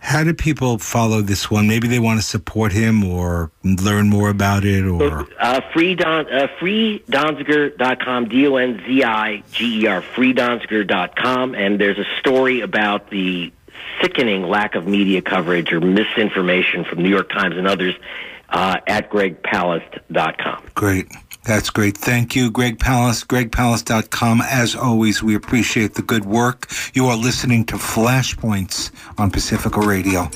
[0.00, 1.68] How do people follow this one?
[1.68, 6.26] Maybe they want to support him or learn more about it or uh, free don
[6.32, 12.62] uh, freedonziger.com d o n z i g e r freedonziger.com and there's a story
[12.62, 13.52] about the
[14.00, 17.94] sickening lack of media coverage or misinformation from New York Times and others
[18.50, 20.70] uh, at gregpalast.com.
[20.74, 21.06] Great.
[21.44, 21.96] That's great.
[21.96, 24.42] Thank you, Greg Palast, gregpalast.com.
[24.42, 26.70] As always, we appreciate the good work.
[26.92, 30.28] You are listening to Flashpoints on Pacifica Radio.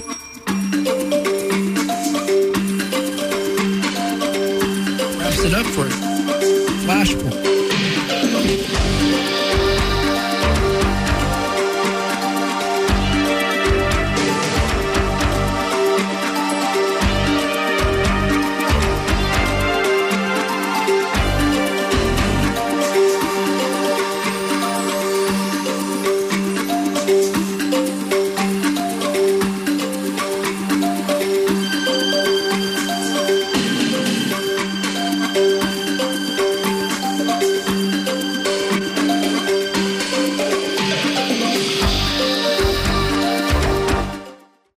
[5.19, 6.15] Wraps it up for you.
[6.87, 7.54] Flashpoint.